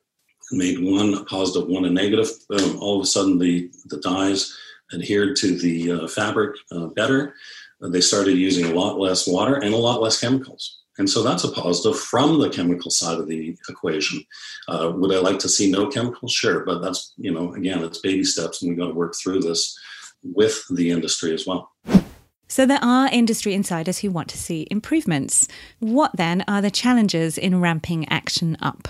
made 0.51 0.79
one 0.79 1.13
a 1.13 1.23
positive, 1.25 1.69
one 1.69 1.85
a 1.85 1.89
negative. 1.89 2.29
Boom! 2.49 2.77
All 2.79 2.97
of 2.97 3.03
a 3.03 3.07
sudden, 3.07 3.39
the 3.39 3.71
the 3.85 3.97
dyes 3.97 4.55
adhered 4.93 5.35
to 5.37 5.57
the 5.57 5.91
uh, 5.91 6.07
fabric 6.07 6.55
uh, 6.71 6.87
better. 6.87 7.35
They 7.81 8.01
started 8.01 8.37
using 8.37 8.65
a 8.65 8.73
lot 8.73 8.99
less 8.99 9.27
water 9.27 9.55
and 9.55 9.73
a 9.73 9.77
lot 9.77 10.01
less 10.01 10.19
chemicals. 10.19 10.79
And 10.97 11.09
so 11.09 11.23
that's 11.23 11.43
a 11.43 11.51
positive 11.51 11.99
from 11.99 12.39
the 12.39 12.49
chemical 12.49 12.91
side 12.91 13.19
of 13.19 13.27
the 13.27 13.57
equation. 13.67 14.23
Uh, 14.67 14.91
would 14.95 15.13
I 15.13 15.19
like 15.19 15.39
to 15.39 15.49
see 15.49 15.69
no 15.69 15.87
chemicals? 15.87 16.31
Sure, 16.31 16.63
but 16.63 16.79
that's 16.79 17.13
you 17.17 17.31
know 17.31 17.53
again, 17.53 17.83
it's 17.83 17.99
baby 17.99 18.23
steps, 18.23 18.61
and 18.61 18.69
we've 18.69 18.77
got 18.77 18.87
to 18.87 18.93
work 18.93 19.15
through 19.15 19.41
this 19.41 19.77
with 20.23 20.63
the 20.69 20.91
industry 20.91 21.33
as 21.33 21.45
well. 21.47 21.72
So 22.53 22.67
there 22.67 22.83
are 22.83 23.09
industry 23.11 23.55
insiders 23.55 23.97
who 23.97 24.11
want 24.11 24.27
to 24.27 24.37
see 24.37 24.67
improvements. 24.69 25.47
What 25.79 26.11
then 26.13 26.43
are 26.47 26.61
the 26.61 26.69
challenges 26.69 27.35
in 27.35 27.59
ramping 27.59 28.07
action 28.09 28.57
up? 28.61 28.89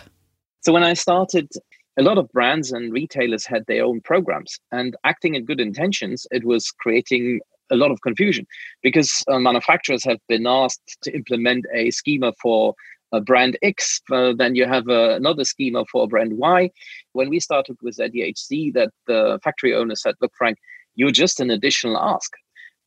So 0.64 0.74
when 0.74 0.84
I 0.84 0.96
started, 0.96 1.50
a 1.98 2.04
lot 2.04 2.18
of 2.18 2.30
brands 2.34 2.74
and 2.74 2.92
retailers 2.92 3.46
had 3.46 3.66
their 3.68 3.86
own 3.86 4.02
programs, 4.02 4.60
and 4.74 4.98
acting 5.06 5.36
in 5.36 5.46
good 5.46 5.62
intentions, 5.62 6.28
it 6.30 6.44
was 6.44 6.72
creating 6.72 7.40
a 7.72 7.78
lot 7.78 7.90
of 7.90 8.02
confusion 8.02 8.46
because 8.82 9.24
uh, 9.30 9.40
manufacturers 9.40 10.04
have 10.04 10.20
been 10.28 10.46
asked 10.46 10.98
to 11.04 11.16
implement 11.16 11.66
a 11.74 11.90
schema 11.92 12.34
for 12.42 12.76
a 13.14 13.22
brand 13.22 13.58
X, 13.62 14.02
uh, 14.12 14.34
then 14.38 14.56
you 14.56 14.66
have 14.66 14.90
uh, 14.90 15.16
another 15.16 15.46
schema 15.46 15.86
for 15.90 16.06
brand 16.06 16.38
Y. 16.38 16.70
When 17.14 17.30
we 17.30 17.40
started 17.40 17.78
with 17.82 17.96
ZDHC, 17.96 18.74
that 18.74 18.90
the 19.08 19.40
factory 19.42 19.74
owner 19.74 19.96
said, 19.96 20.16
"Look, 20.20 20.34
Frank, 20.38 20.58
you're 20.96 21.12
just 21.12 21.40
an 21.40 21.50
additional 21.50 21.98
ask 21.98 22.30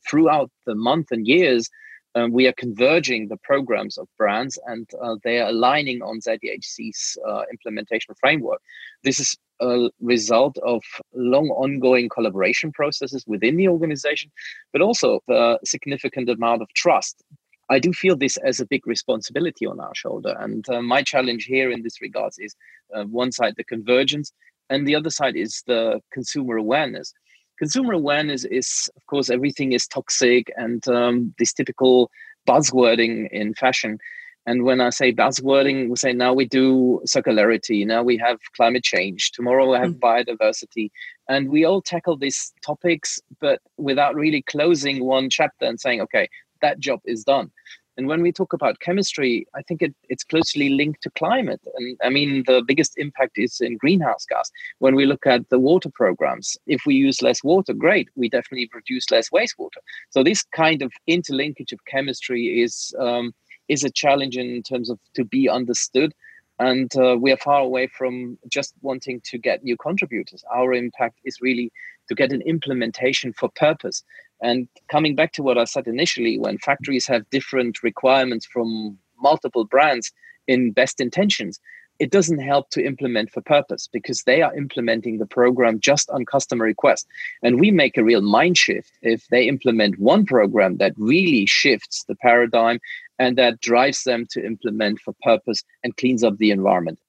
throughout 0.09 0.51
the 0.65 0.75
month 0.75 1.11
and 1.11 1.27
years, 1.27 1.69
um, 2.15 2.31
we 2.31 2.47
are 2.47 2.53
converging 2.53 3.27
the 3.27 3.37
programs 3.37 3.97
of 3.97 4.07
brands 4.17 4.57
and 4.65 4.89
uh, 5.01 5.15
they 5.23 5.39
are 5.39 5.49
aligning 5.49 6.01
on 6.01 6.19
ZDHC's 6.19 7.17
uh, 7.27 7.43
implementation 7.51 8.15
framework. 8.19 8.61
This 9.03 9.19
is 9.19 9.37
a 9.59 9.89
result 9.99 10.57
of 10.59 10.81
long 11.13 11.49
ongoing 11.49 12.09
collaboration 12.09 12.71
processes 12.71 13.23
within 13.27 13.55
the 13.57 13.67
organization, 13.67 14.31
but 14.71 14.81
also 14.81 15.19
a 15.29 15.57
significant 15.63 16.29
amount 16.29 16.61
of 16.61 16.69
trust. 16.73 17.23
I 17.69 17.79
do 17.79 17.91
feel 17.91 18.15
this 18.15 18.37
as 18.37 18.59
a 18.59 18.65
big 18.65 18.87
responsibility 18.87 19.65
on 19.65 19.79
our 19.79 19.93
shoulder. 19.93 20.35
And 20.39 20.67
uh, 20.69 20.81
my 20.81 21.03
challenge 21.03 21.45
here 21.45 21.69
in 21.69 21.83
this 21.83 22.01
regards 22.01 22.39
is 22.39 22.55
uh, 22.95 23.03
one 23.03 23.31
side, 23.31 23.55
the 23.57 23.63
convergence, 23.63 24.31
and 24.69 24.87
the 24.87 24.95
other 24.95 25.09
side 25.09 25.35
is 25.35 25.63
the 25.67 26.01
consumer 26.11 26.57
awareness. 26.57 27.13
Consumer 27.57 27.93
awareness 27.93 28.45
is, 28.45 28.89
of 28.95 29.05
course, 29.07 29.29
everything 29.29 29.71
is 29.73 29.87
toxic 29.87 30.51
and 30.55 30.87
um, 30.87 31.33
this 31.39 31.53
typical 31.53 32.11
buzzwording 32.47 33.29
in 33.31 33.53
fashion. 33.53 33.97
And 34.45 34.63
when 34.63 34.79
I 34.79 34.91
say 34.91 35.11
buzzwording, 35.11 35.89
we 35.89 35.97
say 35.97 36.13
now 36.13 36.33
we 36.33 36.45
do 36.45 37.01
circularity, 37.05 37.85
now 37.85 38.01
we 38.01 38.15
have 38.17 38.39
climate 38.55 38.83
change, 38.83 39.31
tomorrow 39.31 39.69
we 39.69 39.77
have 39.77 39.95
mm. 39.95 39.99
biodiversity. 39.99 40.89
And 41.27 41.49
we 41.49 41.65
all 41.65 41.81
tackle 41.81 42.15
these 42.15 42.53
topics, 42.65 43.19
but 43.41 43.59
without 43.75 44.15
really 44.15 44.43
closing 44.43 45.03
one 45.03 45.29
chapter 45.29 45.65
and 45.65 45.77
saying, 45.79 45.99
okay, 46.01 46.29
that 46.61 46.79
job 46.79 47.01
is 47.05 47.25
done. 47.25 47.51
And 47.97 48.07
when 48.07 48.21
we 48.21 48.31
talk 48.31 48.53
about 48.53 48.79
chemistry, 48.79 49.47
I 49.55 49.63
think 49.63 49.81
it, 49.81 49.93
it's 50.07 50.23
closely 50.23 50.69
linked 50.69 51.01
to 51.01 51.09
climate. 51.11 51.61
And 51.75 51.97
I 52.03 52.09
mean, 52.09 52.43
the 52.45 52.63
biggest 52.65 52.93
impact 52.97 53.37
is 53.37 53.59
in 53.59 53.77
greenhouse 53.77 54.25
gas. 54.25 54.51
When 54.79 54.95
we 54.95 55.05
look 55.05 55.25
at 55.25 55.49
the 55.49 55.59
water 55.59 55.89
programs, 55.89 56.57
if 56.67 56.81
we 56.85 56.93
use 56.93 57.21
less 57.23 57.43
water, 57.43 57.73
great, 57.73 58.09
we 58.15 58.29
definitely 58.29 58.67
produce 58.67 59.09
less 59.09 59.29
wastewater. 59.29 59.81
So 60.11 60.23
this 60.23 60.43
kind 60.43 60.81
of 60.83 60.91
interlinkage 61.09 61.71
of 61.71 61.83
chemistry 61.85 62.61
is 62.61 62.93
um, 62.99 63.33
is 63.67 63.83
a 63.83 63.89
challenge 63.89 64.37
in 64.37 64.63
terms 64.63 64.89
of 64.89 64.99
to 65.15 65.25
be 65.25 65.49
understood. 65.49 66.13
And 66.59 66.91
uh, 66.97 67.17
we 67.19 67.31
are 67.31 67.37
far 67.37 67.59
away 67.59 67.87
from 67.87 68.37
just 68.49 68.73
wanting 68.81 69.21
to 69.25 69.37
get 69.37 69.63
new 69.63 69.77
contributors. 69.77 70.43
Our 70.51 70.73
impact 70.73 71.19
is 71.23 71.39
really 71.41 71.71
to 72.07 72.15
get 72.15 72.31
an 72.31 72.41
implementation 72.43 73.33
for 73.33 73.49
purpose. 73.49 74.03
And 74.41 74.67
coming 74.89 75.15
back 75.15 75.33
to 75.33 75.43
what 75.43 75.57
I 75.57 75.63
said 75.63 75.87
initially, 75.87 76.37
when 76.37 76.57
factories 76.59 77.07
have 77.07 77.29
different 77.29 77.83
requirements 77.83 78.45
from 78.45 78.97
multiple 79.19 79.65
brands 79.65 80.11
in 80.47 80.71
best 80.71 81.01
intentions, 81.01 81.59
it 81.99 82.11
doesn't 82.11 82.39
help 82.39 82.69
to 82.69 82.85
implement 82.85 83.31
for 83.31 83.41
purpose 83.41 83.89
because 83.91 84.23
they 84.23 84.41
are 84.41 84.55
implementing 84.55 85.17
the 85.17 85.25
program 85.25 85.79
just 85.79 86.09
on 86.11 86.25
customer 86.25 86.63
request. 86.65 87.07
And 87.41 87.59
we 87.59 87.71
make 87.71 87.97
a 87.97 88.03
real 88.03 88.21
mind 88.21 88.57
shift 88.57 88.91
if 89.01 89.27
they 89.29 89.47
implement 89.47 89.99
one 89.99 90.25
program 90.25 90.77
that 90.77 90.93
really 90.97 91.45
shifts 91.45 92.03
the 92.07 92.15
paradigm 92.15 92.79
and 93.17 93.37
that 93.37 93.61
drives 93.61 94.03
them 94.03 94.27
to 94.31 94.45
implement 94.45 94.99
for 94.99 95.15
purpose 95.23 95.63
and 95.83 95.97
cleans 95.97 96.23
up 96.23 96.37
the 96.37 96.51
environment. 96.51 96.99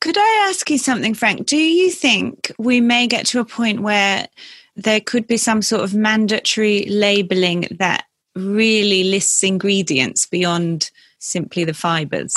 Could 0.00 0.16
I 0.16 0.46
ask 0.48 0.70
you 0.70 0.78
something, 0.78 1.14
Frank? 1.14 1.46
Do 1.46 1.58
you 1.58 1.90
think 1.90 2.52
we 2.58 2.80
may 2.80 3.06
get 3.06 3.26
to 3.26 3.40
a 3.40 3.44
point 3.44 3.80
where 3.80 4.26
there 4.74 5.00
could 5.00 5.26
be 5.26 5.36
some 5.36 5.60
sort 5.60 5.82
of 5.82 5.94
mandatory 5.94 6.86
labeling 6.86 7.68
that 7.78 8.04
really 8.34 9.04
lists 9.04 9.42
ingredients 9.42 10.26
beyond 10.26 10.90
simply 11.18 11.64
the 11.64 11.74
fibers? 11.74 12.34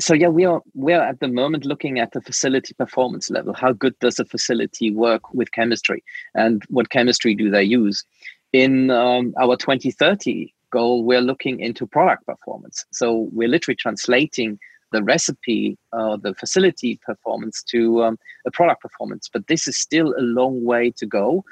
So 0.00 0.14
yeah, 0.14 0.28
we 0.28 0.44
are 0.44 0.62
we 0.74 0.92
are 0.92 1.02
at 1.02 1.20
the 1.20 1.28
moment 1.28 1.64
looking 1.64 1.98
at 1.98 2.12
the 2.12 2.20
facility 2.22 2.72
performance 2.72 3.30
level. 3.30 3.52
How 3.52 3.72
good 3.72 3.98
does 3.98 4.18
a 4.18 4.24
facility 4.24 4.90
work 4.90 5.34
with 5.34 5.50
chemistry, 5.52 6.04
and 6.34 6.62
what 6.68 6.90
chemistry 6.90 7.34
do 7.34 7.50
they 7.50 7.64
use? 7.64 8.04
In 8.52 8.90
um, 8.90 9.34
our 9.38 9.56
2030 9.56 10.54
goal, 10.70 11.04
we're 11.04 11.20
looking 11.20 11.60
into 11.60 11.86
product 11.86 12.26
performance. 12.26 12.86
So 12.92 13.28
we're 13.32 13.48
literally 13.48 13.76
translating 13.76 14.58
the 14.92 15.02
recipe, 15.02 15.76
uh, 15.92 16.16
the 16.16 16.34
facility 16.34 16.98
performance 17.04 17.62
to 17.64 18.02
um, 18.02 18.18
a 18.46 18.50
product 18.50 18.82
performance. 18.82 19.28
But 19.32 19.46
this 19.46 19.68
is 19.68 19.76
still 19.76 20.14
a 20.18 20.22
long 20.22 20.64
way 20.64 20.90
to 20.92 21.06
go. 21.06 21.44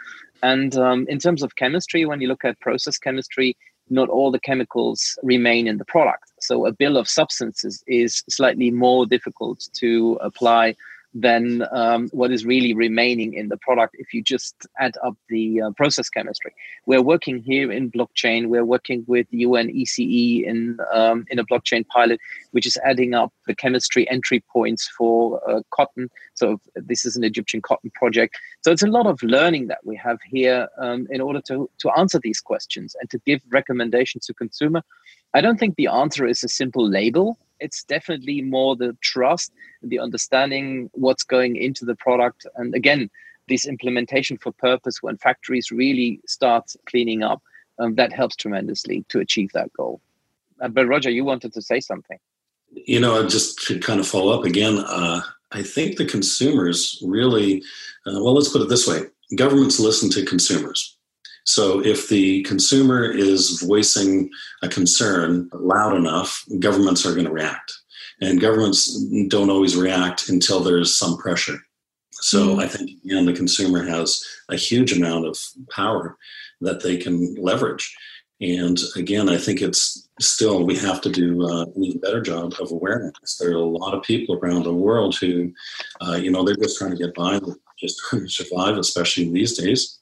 And 0.42 0.77
um, 0.77 1.07
in 1.09 1.18
terms 1.18 1.42
of 1.42 1.57
chemistry, 1.57 2.05
when 2.05 2.20
you 2.20 2.29
look 2.29 2.44
at 2.44 2.61
process 2.61 2.99
chemistry, 2.99 3.57
not 3.88 4.09
all 4.09 4.31
the 4.31 4.40
chemicals 4.40 5.18
remain 5.22 5.66
in 5.66 5.79
the 5.79 5.85
product. 5.85 6.33
So 6.40 6.66
a 6.66 6.72
bill 6.72 6.96
of 6.96 7.09
substances 7.09 7.83
is 7.87 8.22
slightly 8.29 8.70
more 8.70 9.07
difficult 9.07 9.68
to 9.75 10.18
apply 10.20 10.77
than 11.18 11.66
um, 11.72 12.09
what 12.12 12.31
is 12.31 12.44
really 12.44 12.74
remaining 12.74 13.33
in 13.33 13.48
the 13.48 13.57
product 13.57 13.96
if 13.98 14.12
you 14.12 14.22
just 14.22 14.55
add 14.79 14.94
up 15.02 15.16
the 15.31 15.62
uh, 15.62 15.70
process 15.70 16.11
chemistry. 16.11 16.52
We're 16.85 17.02
working 17.02 17.42
here 17.42 17.72
in 17.72 17.90
blockchain. 17.90 18.48
We're 18.48 18.66
working 18.66 19.02
with 19.07 19.26
UN 19.31 19.68
ECE 19.68 20.44
in 20.44 20.79
um, 20.92 21.24
in 21.31 21.38
a 21.38 21.46
blockchain 21.46 21.87
pilot, 21.88 22.20
which 22.50 22.66
is 22.66 22.76
adding 22.85 23.14
up 23.14 23.33
the 23.46 23.55
chemistry 23.55 24.09
entry 24.11 24.44
points 24.52 24.88
for 24.88 25.40
uh, 25.50 25.62
cotton. 25.70 26.11
So 26.35 26.61
this 26.74 27.07
is 27.07 27.16
an 27.16 27.24
Egyptian 27.24 27.62
cotton 27.62 27.90
project. 27.94 28.37
So 28.61 28.70
it's 28.70 28.83
a 28.83 28.88
lot 28.88 29.07
of 29.07 29.22
learning 29.22 29.68
that 29.68 29.79
we 29.85 29.96
have 29.96 30.18
here 30.26 30.68
um, 30.79 31.07
in 31.11 31.22
order 31.22 31.40
to 31.48 31.70
to 31.79 31.90
answer 31.98 32.20
these 32.22 32.40
questions 32.40 32.94
and 33.00 33.09
to 33.09 33.18
give 33.24 33.40
recommendations 33.50 34.26
to 34.26 34.35
consumer. 34.35 34.83
I 35.33 35.40
don't 35.40 35.59
think 35.59 35.76
the 35.76 35.88
answer 35.88 36.26
is 36.26 36.44
a 36.44 36.48
simple 36.48 36.87
label 36.88 37.38
it's 37.60 37.84
definitely 37.84 38.42
more 38.42 38.76
the 38.76 38.96
trust 39.00 39.52
the 39.82 39.98
understanding 39.98 40.90
what's 40.92 41.22
going 41.22 41.56
into 41.56 41.84
the 41.84 41.94
product. 41.96 42.46
And 42.56 42.74
again 42.74 43.10
this 43.48 43.66
implementation 43.66 44.36
for 44.36 44.50
purpose 44.52 45.02
when 45.02 45.16
factories 45.18 45.70
really 45.70 46.20
start 46.26 46.72
cleaning 46.86 47.22
up 47.22 47.40
um, 47.78 47.94
that 47.94 48.12
helps 48.12 48.34
tremendously 48.34 49.04
to 49.08 49.20
achieve 49.20 49.52
that 49.52 49.72
goal. 49.72 50.00
Uh, 50.60 50.68
but 50.68 50.86
roger 50.86 51.10
you 51.10 51.24
wanted 51.24 51.52
to 51.52 51.62
say 51.62 51.80
something. 51.80 52.18
You 52.72 53.00
know 53.00 53.22
I 53.22 53.26
just 53.26 53.58
to 53.66 53.78
kind 53.78 54.00
of 54.00 54.08
follow 54.08 54.38
up 54.38 54.44
again 54.44 54.78
uh, 54.78 55.20
i 55.52 55.62
think 55.62 55.96
the 55.96 56.04
consumers 56.04 57.00
really 57.06 57.62
uh, 58.06 58.20
well 58.22 58.34
let's 58.34 58.48
put 58.48 58.62
it 58.62 58.68
this 58.68 58.86
way. 58.86 59.02
Governments 59.36 59.80
listen 59.80 60.08
to 60.10 60.24
consumers 60.24 60.95
so 61.46 61.80
if 61.85 62.09
the 62.09 62.42
consumer 62.42 63.04
is 63.04 63.62
voicing 63.62 64.30
a 64.62 64.68
concern 64.68 65.48
loud 65.52 65.96
enough, 65.96 66.44
governments 66.59 67.06
are 67.06 67.12
going 67.12 67.26
to 67.26 67.32
react. 67.32 67.72
And 68.20 68.40
governments 68.40 69.00
don't 69.28 69.50
always 69.50 69.76
react 69.76 70.28
until 70.28 70.61
there's 70.61 70.98
some 70.98 71.16
pressure. 71.16 71.59
So 72.14 72.56
mm. 72.56 72.64
I 72.64 72.66
think 72.66 72.90
again, 73.04 73.26
the 73.26 73.32
consumer 73.32 73.85
has 73.85 74.24
a 74.48 74.56
huge 74.56 74.92
amount 74.92 75.26
of 75.26 75.38
power 75.70 76.16
that 76.62 76.82
they 76.82 76.96
can 76.96 77.37
leverage. 77.37 77.94
And 78.40 78.78
again, 78.96 79.28
I 79.28 79.38
think 79.38 79.62
it's 79.62 80.09
still 80.20 80.64
we 80.64 80.76
have 80.78 81.00
to 81.02 81.11
do 81.11 81.46
uh, 81.46 81.62
an 81.62 81.85
even 81.85 82.00
better 82.00 82.20
job 82.20 82.54
of 82.59 82.72
awareness. 82.72 83.37
There 83.38 83.52
are 83.52 83.54
a 83.54 83.64
lot 83.64 83.94
of 83.94 84.02
people 84.02 84.35
around 84.37 84.64
the 84.64 84.74
world 84.74 85.16
who, 85.16 85.52
uh, 86.00 86.14
you 86.14 86.30
know, 86.32 86.42
they're 86.42 86.56
just 86.56 86.78
trying 86.78 86.90
to 86.90 86.96
get 86.96 87.14
by, 87.14 87.38
just 87.78 88.00
trying 88.00 88.22
to 88.22 88.28
survive, 88.28 88.78
especially 88.78 89.30
these 89.30 89.56
days 89.56 89.95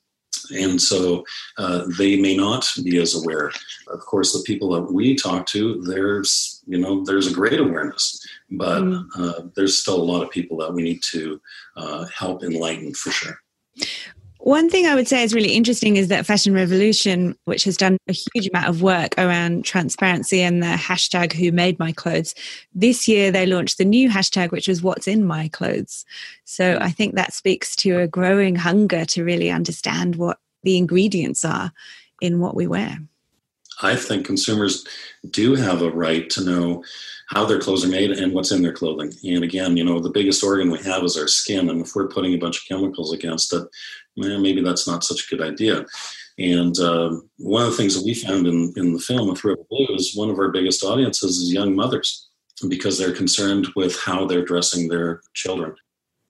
and 0.50 0.80
so 0.80 1.24
uh, 1.58 1.84
they 1.98 2.20
may 2.20 2.36
not 2.36 2.66
be 2.82 3.00
as 3.00 3.14
aware. 3.14 3.50
Of 3.88 4.00
course, 4.00 4.32
the 4.32 4.42
people 4.44 4.70
that 4.70 4.92
we 4.92 5.14
talk 5.14 5.46
to, 5.48 5.82
there's 5.82 6.62
you 6.66 6.78
know 6.78 7.04
there's 7.04 7.26
a 7.26 7.34
great 7.34 7.60
awareness, 7.60 8.24
but 8.50 8.82
mm. 8.82 9.06
uh, 9.18 9.42
there's 9.54 9.78
still 9.78 10.00
a 10.00 10.10
lot 10.10 10.22
of 10.22 10.30
people 10.30 10.56
that 10.58 10.72
we 10.72 10.82
need 10.82 11.02
to 11.12 11.40
uh, 11.76 12.06
help 12.16 12.42
enlighten 12.42 12.94
for 12.94 13.10
sure. 13.10 13.38
One 14.44 14.68
thing 14.68 14.84
I 14.84 14.94
would 14.94 15.08
say 15.08 15.22
is 15.22 15.32
really 15.32 15.54
interesting 15.54 15.96
is 15.96 16.08
that 16.08 16.26
Fashion 16.26 16.52
Revolution, 16.52 17.34
which 17.46 17.64
has 17.64 17.78
done 17.78 17.96
a 18.08 18.12
huge 18.12 18.46
amount 18.46 18.68
of 18.68 18.82
work 18.82 19.14
around 19.16 19.64
transparency 19.64 20.42
and 20.42 20.62
the 20.62 20.66
hashtag 20.66 21.32
Who 21.32 21.50
Made 21.50 21.78
My 21.78 21.92
Clothes, 21.92 22.34
this 22.74 23.08
year 23.08 23.30
they 23.30 23.46
launched 23.46 23.78
the 23.78 23.86
new 23.86 24.10
hashtag, 24.10 24.50
which 24.50 24.68
was 24.68 24.82
What's 24.82 25.08
in 25.08 25.24
My 25.24 25.48
Clothes. 25.48 26.04
So 26.44 26.76
I 26.78 26.90
think 26.90 27.14
that 27.14 27.32
speaks 27.32 27.74
to 27.76 28.00
a 28.00 28.06
growing 28.06 28.54
hunger 28.54 29.06
to 29.06 29.24
really 29.24 29.50
understand 29.50 30.16
what 30.16 30.38
the 30.62 30.76
ingredients 30.76 31.42
are 31.42 31.72
in 32.20 32.38
what 32.38 32.54
we 32.54 32.66
wear. 32.66 32.98
I 33.80 33.96
think 33.96 34.26
consumers 34.26 34.86
do 35.30 35.54
have 35.54 35.80
a 35.80 35.90
right 35.90 36.28
to 36.30 36.44
know 36.44 36.84
how 37.28 37.46
their 37.46 37.58
clothes 37.58 37.84
are 37.84 37.88
made 37.88 38.10
and 38.10 38.32
what's 38.34 38.52
in 38.52 38.62
their 38.62 38.72
clothing. 38.72 39.12
And 39.24 39.42
again, 39.42 39.76
you 39.76 39.84
know, 39.84 39.98
the 39.98 40.10
biggest 40.10 40.44
organ 40.44 40.70
we 40.70 40.78
have 40.80 41.02
is 41.02 41.16
our 41.16 41.26
skin. 41.26 41.70
And 41.70 41.80
if 41.80 41.94
we're 41.94 42.08
putting 42.08 42.34
a 42.34 42.38
bunch 42.38 42.58
of 42.58 42.68
chemicals 42.68 43.12
against 43.12 43.52
it, 43.54 43.66
eh, 44.22 44.38
maybe 44.38 44.62
that's 44.62 44.86
not 44.86 45.04
such 45.04 45.24
a 45.24 45.36
good 45.36 45.46
idea. 45.46 45.86
And 46.38 46.78
uh, 46.78 47.16
one 47.38 47.64
of 47.64 47.70
the 47.70 47.76
things 47.76 47.94
that 47.94 48.04
we 48.04 48.14
found 48.14 48.46
in, 48.46 48.72
in 48.76 48.92
the 48.92 48.98
film 48.98 49.28
with 49.28 49.44
River 49.44 49.62
Blue 49.70 49.86
is 49.94 50.16
one 50.16 50.30
of 50.30 50.38
our 50.38 50.50
biggest 50.50 50.82
audiences 50.82 51.38
is 51.38 51.52
young 51.52 51.76
mothers 51.76 52.28
because 52.68 52.98
they're 52.98 53.14
concerned 53.14 53.68
with 53.76 53.98
how 54.00 54.26
they're 54.26 54.44
dressing 54.44 54.88
their 54.88 55.20
children. 55.34 55.74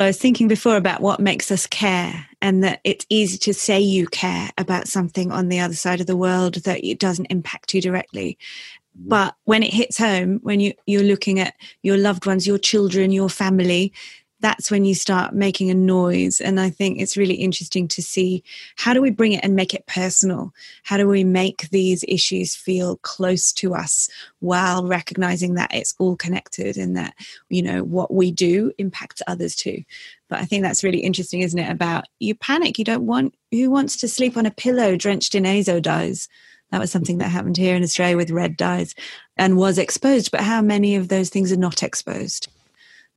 I 0.01 0.07
was 0.09 0.18
thinking 0.18 0.49
before 0.49 0.77
about 0.77 1.01
what 1.01 1.20
makes 1.20 1.51
us 1.53 1.66
care, 1.66 2.27
and 2.42 2.64
that 2.64 2.81
it's 2.83 3.07
easy 3.09 3.38
to 3.38 3.55
say 3.55 3.81
you 3.81 4.07
care 4.09 4.51
about 4.59 4.88
something 4.88 5.31
on 5.31 5.49
the 5.49 5.61
other 5.61 5.75
side 5.75 6.01
of 6.01 6.09
the 6.09 6.16
world 6.16 6.57
that 6.64 6.85
it 6.85 6.99
doesn't 6.99 7.27
impact 7.27 7.73
you 7.73 7.81
directly. 7.81 8.37
Mm-hmm. 8.99 9.09
But 9.09 9.37
when 9.44 9.62
it 9.62 9.73
hits 9.73 9.97
home, 9.97 10.40
when 10.42 10.59
you, 10.59 10.73
you're 10.87 11.05
looking 11.05 11.38
at 11.38 11.55
your 11.83 11.97
loved 11.97 12.27
ones, 12.27 12.47
your 12.47 12.59
children, 12.59 13.12
your 13.12 13.29
family, 13.29 13.92
that's 14.44 14.70
when 14.70 14.85
you 14.85 14.94
start 14.94 15.35
making 15.35 15.70
a 15.70 15.74
noise. 15.74 16.40
And 16.40 16.61
I 16.61 16.68
think 16.70 17.00
it's 17.00 17.16
really 17.16 17.35
interesting 17.35 17.88
to 17.88 18.02
see 18.02 18.44
how 18.76 18.92
do 18.92 19.00
we 19.00 19.11
bring 19.11 19.33
it 19.33 19.42
and 19.42 19.57
make 19.57 19.74
it 19.74 19.87
personal? 19.87 20.52
How 20.83 20.96
do 20.96 21.09
we 21.09 21.24
make 21.24 21.70
these 21.70 22.04
issues 22.07 22.54
feel 22.54 22.96
close 22.98 23.52
to 23.54 23.74
us 23.74 24.09
while 24.40 24.87
recognizing 24.87 25.54
that 25.54 25.74
it's 25.74 25.94
all 25.98 26.16
connected 26.16 26.76
and 26.76 26.96
that, 26.96 27.14
you 27.48 27.62
know, 27.62 27.83
what 27.83 28.12
we 28.12 28.30
do 28.30 28.72
impacts 28.78 29.22
others 29.26 29.57
too. 29.57 29.83
But 30.28 30.40
I 30.40 30.44
think 30.44 30.62
that's 30.62 30.85
really 30.85 31.00
interesting, 31.00 31.40
isn't 31.40 31.59
it? 31.59 31.70
About 31.70 32.04
you 32.18 32.35
panic, 32.35 32.78
you 32.78 32.85
don't 32.85 33.07
want, 33.07 33.35
who 33.50 33.70
wants 33.70 33.96
to 33.98 34.09
sleep 34.09 34.37
on 34.37 34.46
a 34.46 34.50
pillow 34.50 34.96
drenched 34.96 35.35
in 35.35 35.46
azo 35.46 35.80
dyes? 35.80 36.28
That 36.70 36.80
was 36.80 36.90
something 36.90 37.18
that 37.18 37.28
happened 37.28 37.57
here 37.57 37.76
in 37.76 37.83
Australia 37.83 38.16
with 38.16 38.30
red 38.30 38.57
dyes 38.57 38.94
and 39.37 39.57
was 39.57 39.78
exposed. 39.78 40.30
But 40.30 40.40
how 40.40 40.61
many 40.61 40.96
of 40.96 41.09
those 41.09 41.28
things 41.28 41.52
are 41.52 41.57
not 41.57 41.83
exposed? 41.83 42.48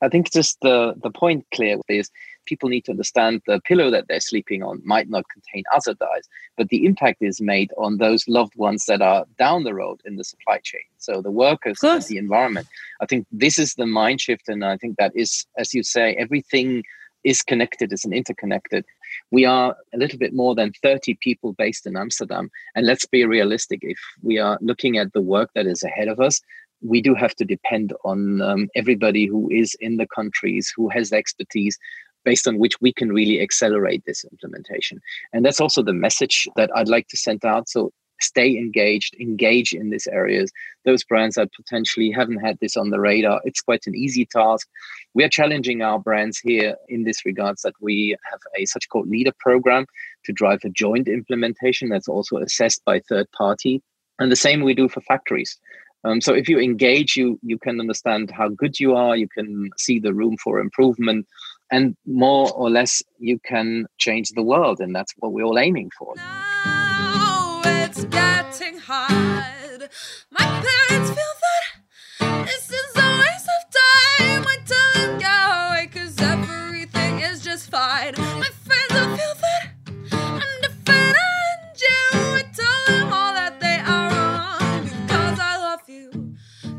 I 0.02 0.10
think 0.10 0.32
just 0.32 0.60
the 0.62 0.94
the 1.02 1.12
point 1.12 1.46
Claire 1.54 1.78
is 1.90 2.10
people 2.46 2.70
need 2.70 2.86
to 2.86 2.92
understand 2.92 3.42
the 3.46 3.60
pillow 3.62 3.90
that 3.92 4.08
they're 4.08 4.20
sleeping 4.20 4.64
on 4.64 4.82
might 4.86 5.10
not 5.10 5.26
contain 5.30 5.64
azo 5.76 5.94
dyes, 5.94 6.28
but 6.56 6.70
the 6.70 6.86
impact 6.86 7.22
is 7.22 7.42
made 7.42 7.72
on 7.78 7.98
those 7.98 8.28
loved 8.28 8.56
ones 8.56 8.86
that 8.86 9.02
are 9.02 9.26
down 9.38 9.64
the 9.64 9.74
road 9.74 10.02
in 10.06 10.16
the 10.16 10.24
supply 10.24 10.60
chain. 10.64 10.82
So 10.98 11.22
the 11.22 11.32
workers 11.32 11.84
and 11.84 12.02
the 12.04 12.18
environment. 12.18 12.68
I 13.02 13.06
think 13.06 13.28
this 13.32 13.60
is 13.60 13.74
the 13.74 13.86
mind 13.86 14.22
shift, 14.22 14.48
and 14.48 14.64
I 14.64 14.78
think 14.78 14.98
that 14.98 15.12
is, 15.16 15.46
as 15.58 15.74
you 15.74 15.84
say, 15.84 16.16
everything 16.16 16.84
is 17.24 17.42
connected, 17.42 17.92
is 17.92 18.06
interconnected. 18.06 18.86
We 19.32 19.46
are 19.46 19.76
a 19.94 19.98
little 19.98 20.18
bit 20.18 20.34
more 20.34 20.56
than 20.56 20.72
30 20.82 21.16
people 21.16 21.54
based 21.54 21.86
in 21.86 21.98
Amsterdam. 21.98 22.50
And 22.76 22.86
let's 22.86 23.06
be 23.06 23.26
realistic. 23.26 23.80
If 23.82 24.00
we 24.22 24.40
are 24.40 24.58
looking 24.62 24.98
at 24.98 25.12
the 25.14 25.22
work 25.22 25.50
that 25.54 25.68
is 25.68 25.84
ahead 25.84 26.08
of 26.08 26.20
us, 26.20 26.40
we 26.82 27.02
do 27.02 27.16
have 27.16 27.36
to 27.36 27.46
depend 27.46 27.94
on 28.04 28.42
um, 28.42 28.70
everybody 28.76 29.26
who 29.26 29.50
is 29.50 29.76
in 29.80 29.98
the 29.98 30.08
countries, 30.08 30.72
who 30.76 30.90
has 30.90 31.10
the 31.10 31.18
expertise, 31.18 31.78
based 32.24 32.48
on 32.48 32.60
which 32.60 32.80
we 32.82 32.92
can 32.92 33.14
really 33.14 33.42
accelerate 33.42 34.04
this 34.06 34.26
implementation. 34.26 35.00
And 35.34 35.46
that's 35.46 35.62
also 35.62 35.82
the 35.82 35.94
message 35.94 36.48
that 36.56 36.70
I'd 36.76 36.90
like 36.90 37.08
to 37.10 37.18
send 37.18 37.46
out. 37.46 37.70
So 37.70 37.92
stay 38.20 38.58
engaged, 38.58 39.16
engage 39.20 39.74
in 39.74 39.90
these 39.90 40.08
areas. 40.08 40.52
Those 40.86 41.04
brands 41.04 41.36
that 41.36 41.54
potentially 41.56 42.12
haven't 42.12 42.40
had 42.40 42.58
this 42.60 42.76
on 42.76 42.90
the 42.90 43.00
radar, 43.00 43.42
it's 43.46 43.62
quite 43.62 43.88
an 43.88 43.96
easy 43.96 44.26
task. 44.26 44.68
We 45.14 45.24
are 45.24 45.30
challenging 45.30 45.82
our 45.82 46.00
brands 46.00 46.38
here 46.40 46.76
in 46.90 47.04
this 47.04 47.26
regards 47.26 47.62
that 47.62 47.76
we 47.80 48.16
have 48.30 48.40
a 48.58 48.66
such 48.66 48.90
called 48.90 49.08
leader 49.08 49.34
program 49.40 49.86
to 50.26 50.34
drive 50.34 50.60
a 50.64 50.70
joint 50.70 51.08
implementation 51.08 51.90
that's 51.90 52.08
also 52.08 52.38
assessed 52.38 52.84
by 52.86 53.00
third 53.00 53.32
party. 53.32 53.82
And 54.20 54.32
the 54.32 54.36
same 54.36 54.64
we 54.64 54.74
do 54.74 54.90
for 54.90 55.02
factories. 55.02 55.60
Um, 56.04 56.22
so 56.22 56.34
if 56.34 56.48
you 56.48 56.60
engage, 56.60 57.16
you 57.16 57.40
you 57.44 57.58
can 57.58 57.80
understand 57.80 58.32
how 58.32 58.50
good 58.50 58.80
you 58.80 58.96
are. 58.96 59.16
You 59.16 59.28
can 59.28 59.70
see 59.78 60.00
the 60.00 60.14
room 60.14 60.38
for 60.44 60.60
improvement, 60.60 61.28
and 61.72 61.96
more 62.06 62.52
or 62.54 62.70
less 62.70 63.04
you 63.20 63.40
can 63.40 63.88
change 63.98 64.30
the 64.30 64.44
world, 64.44 64.80
and 64.80 64.96
that's 64.96 65.14
what 65.18 65.34
we're 65.34 65.44
all 65.44 65.60
aiming 65.60 65.92
for. 65.98 66.14
Now 66.16 67.62
it's 67.66 68.06
getting 68.06 68.78
hard. 68.78 69.90
My 70.32 70.46
parents 70.46 71.12
feel 71.12 71.27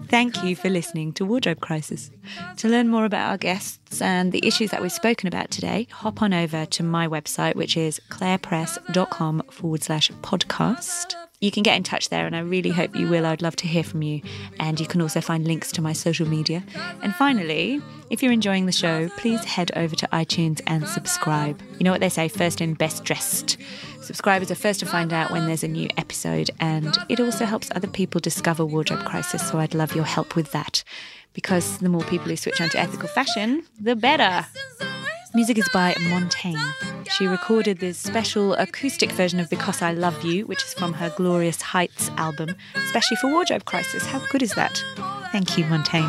Thank 0.08 0.42
you 0.42 0.56
for 0.56 0.70
listening 0.70 1.12
to 1.14 1.26
Wardrobe 1.26 1.60
Crisis. 1.60 2.10
To 2.56 2.68
learn 2.68 2.88
more 2.88 3.04
about 3.04 3.30
our 3.30 3.36
guests 3.36 4.00
and 4.00 4.32
the 4.32 4.46
issues 4.46 4.70
that 4.70 4.80
we've 4.80 4.90
spoken 4.90 5.28
about 5.28 5.50
today, 5.50 5.86
hop 5.90 6.22
on 6.22 6.32
over 6.32 6.64
to 6.64 6.82
my 6.82 7.06
website, 7.06 7.56
which 7.56 7.76
is 7.76 8.00
clairepress.com 8.08 9.42
forward 9.50 9.82
slash 9.82 10.10
podcast. 10.22 11.14
You 11.40 11.52
can 11.52 11.62
get 11.62 11.76
in 11.76 11.82
touch 11.84 12.08
there, 12.08 12.26
and 12.26 12.34
I 12.34 12.40
really 12.40 12.70
hope 12.70 12.96
you 12.96 13.06
will. 13.06 13.24
I'd 13.24 13.42
love 13.42 13.54
to 13.56 13.68
hear 13.68 13.84
from 13.84 14.02
you. 14.02 14.22
And 14.58 14.80
you 14.80 14.86
can 14.86 15.00
also 15.00 15.20
find 15.20 15.46
links 15.46 15.70
to 15.72 15.82
my 15.82 15.92
social 15.92 16.26
media. 16.26 16.64
And 17.02 17.14
finally, 17.14 17.80
if 18.10 18.22
you're 18.22 18.32
enjoying 18.32 18.66
the 18.66 18.72
show, 18.72 19.08
please 19.18 19.44
head 19.44 19.70
over 19.76 19.94
to 19.94 20.08
iTunes 20.08 20.60
and 20.66 20.88
subscribe. 20.88 21.60
You 21.78 21.84
know 21.84 21.92
what 21.92 22.00
they 22.00 22.08
say 22.08 22.26
first 22.28 22.60
in, 22.60 22.74
best 22.74 23.04
dressed. 23.04 23.56
Subscribers 24.08 24.50
are 24.50 24.54
first 24.54 24.80
to 24.80 24.86
find 24.86 25.12
out 25.12 25.30
when 25.30 25.44
there's 25.44 25.62
a 25.62 25.68
new 25.68 25.86
episode, 25.98 26.50
and 26.60 26.96
it 27.10 27.20
also 27.20 27.44
helps 27.44 27.68
other 27.74 27.86
people 27.86 28.22
discover 28.22 28.64
Wardrobe 28.64 29.04
Crisis. 29.04 29.46
So 29.46 29.58
I'd 29.58 29.74
love 29.74 29.94
your 29.94 30.06
help 30.06 30.34
with 30.34 30.50
that 30.52 30.82
because 31.34 31.76
the 31.76 31.90
more 31.90 32.00
people 32.04 32.28
who 32.28 32.36
switch 32.36 32.58
on 32.58 32.70
to 32.70 32.78
ethical 32.80 33.06
fashion, 33.08 33.64
the 33.78 33.94
better. 33.94 34.46
Music 35.34 35.58
is 35.58 35.68
by 35.74 35.94
Montaigne. 36.08 36.56
She 37.18 37.26
recorded 37.26 37.80
this 37.80 37.98
special 37.98 38.54
acoustic 38.54 39.12
version 39.12 39.40
of 39.40 39.50
Because 39.50 39.82
I 39.82 39.92
Love 39.92 40.24
You, 40.24 40.46
which 40.46 40.62
is 40.62 40.72
from 40.72 40.94
her 40.94 41.12
Glorious 41.14 41.60
Heights 41.60 42.10
album, 42.16 42.56
especially 42.76 43.18
for 43.18 43.30
Wardrobe 43.30 43.66
Crisis. 43.66 44.06
How 44.06 44.20
good 44.30 44.42
is 44.42 44.54
that? 44.54 44.82
Thank 45.32 45.58
you, 45.58 45.66
Montaigne. 45.66 46.08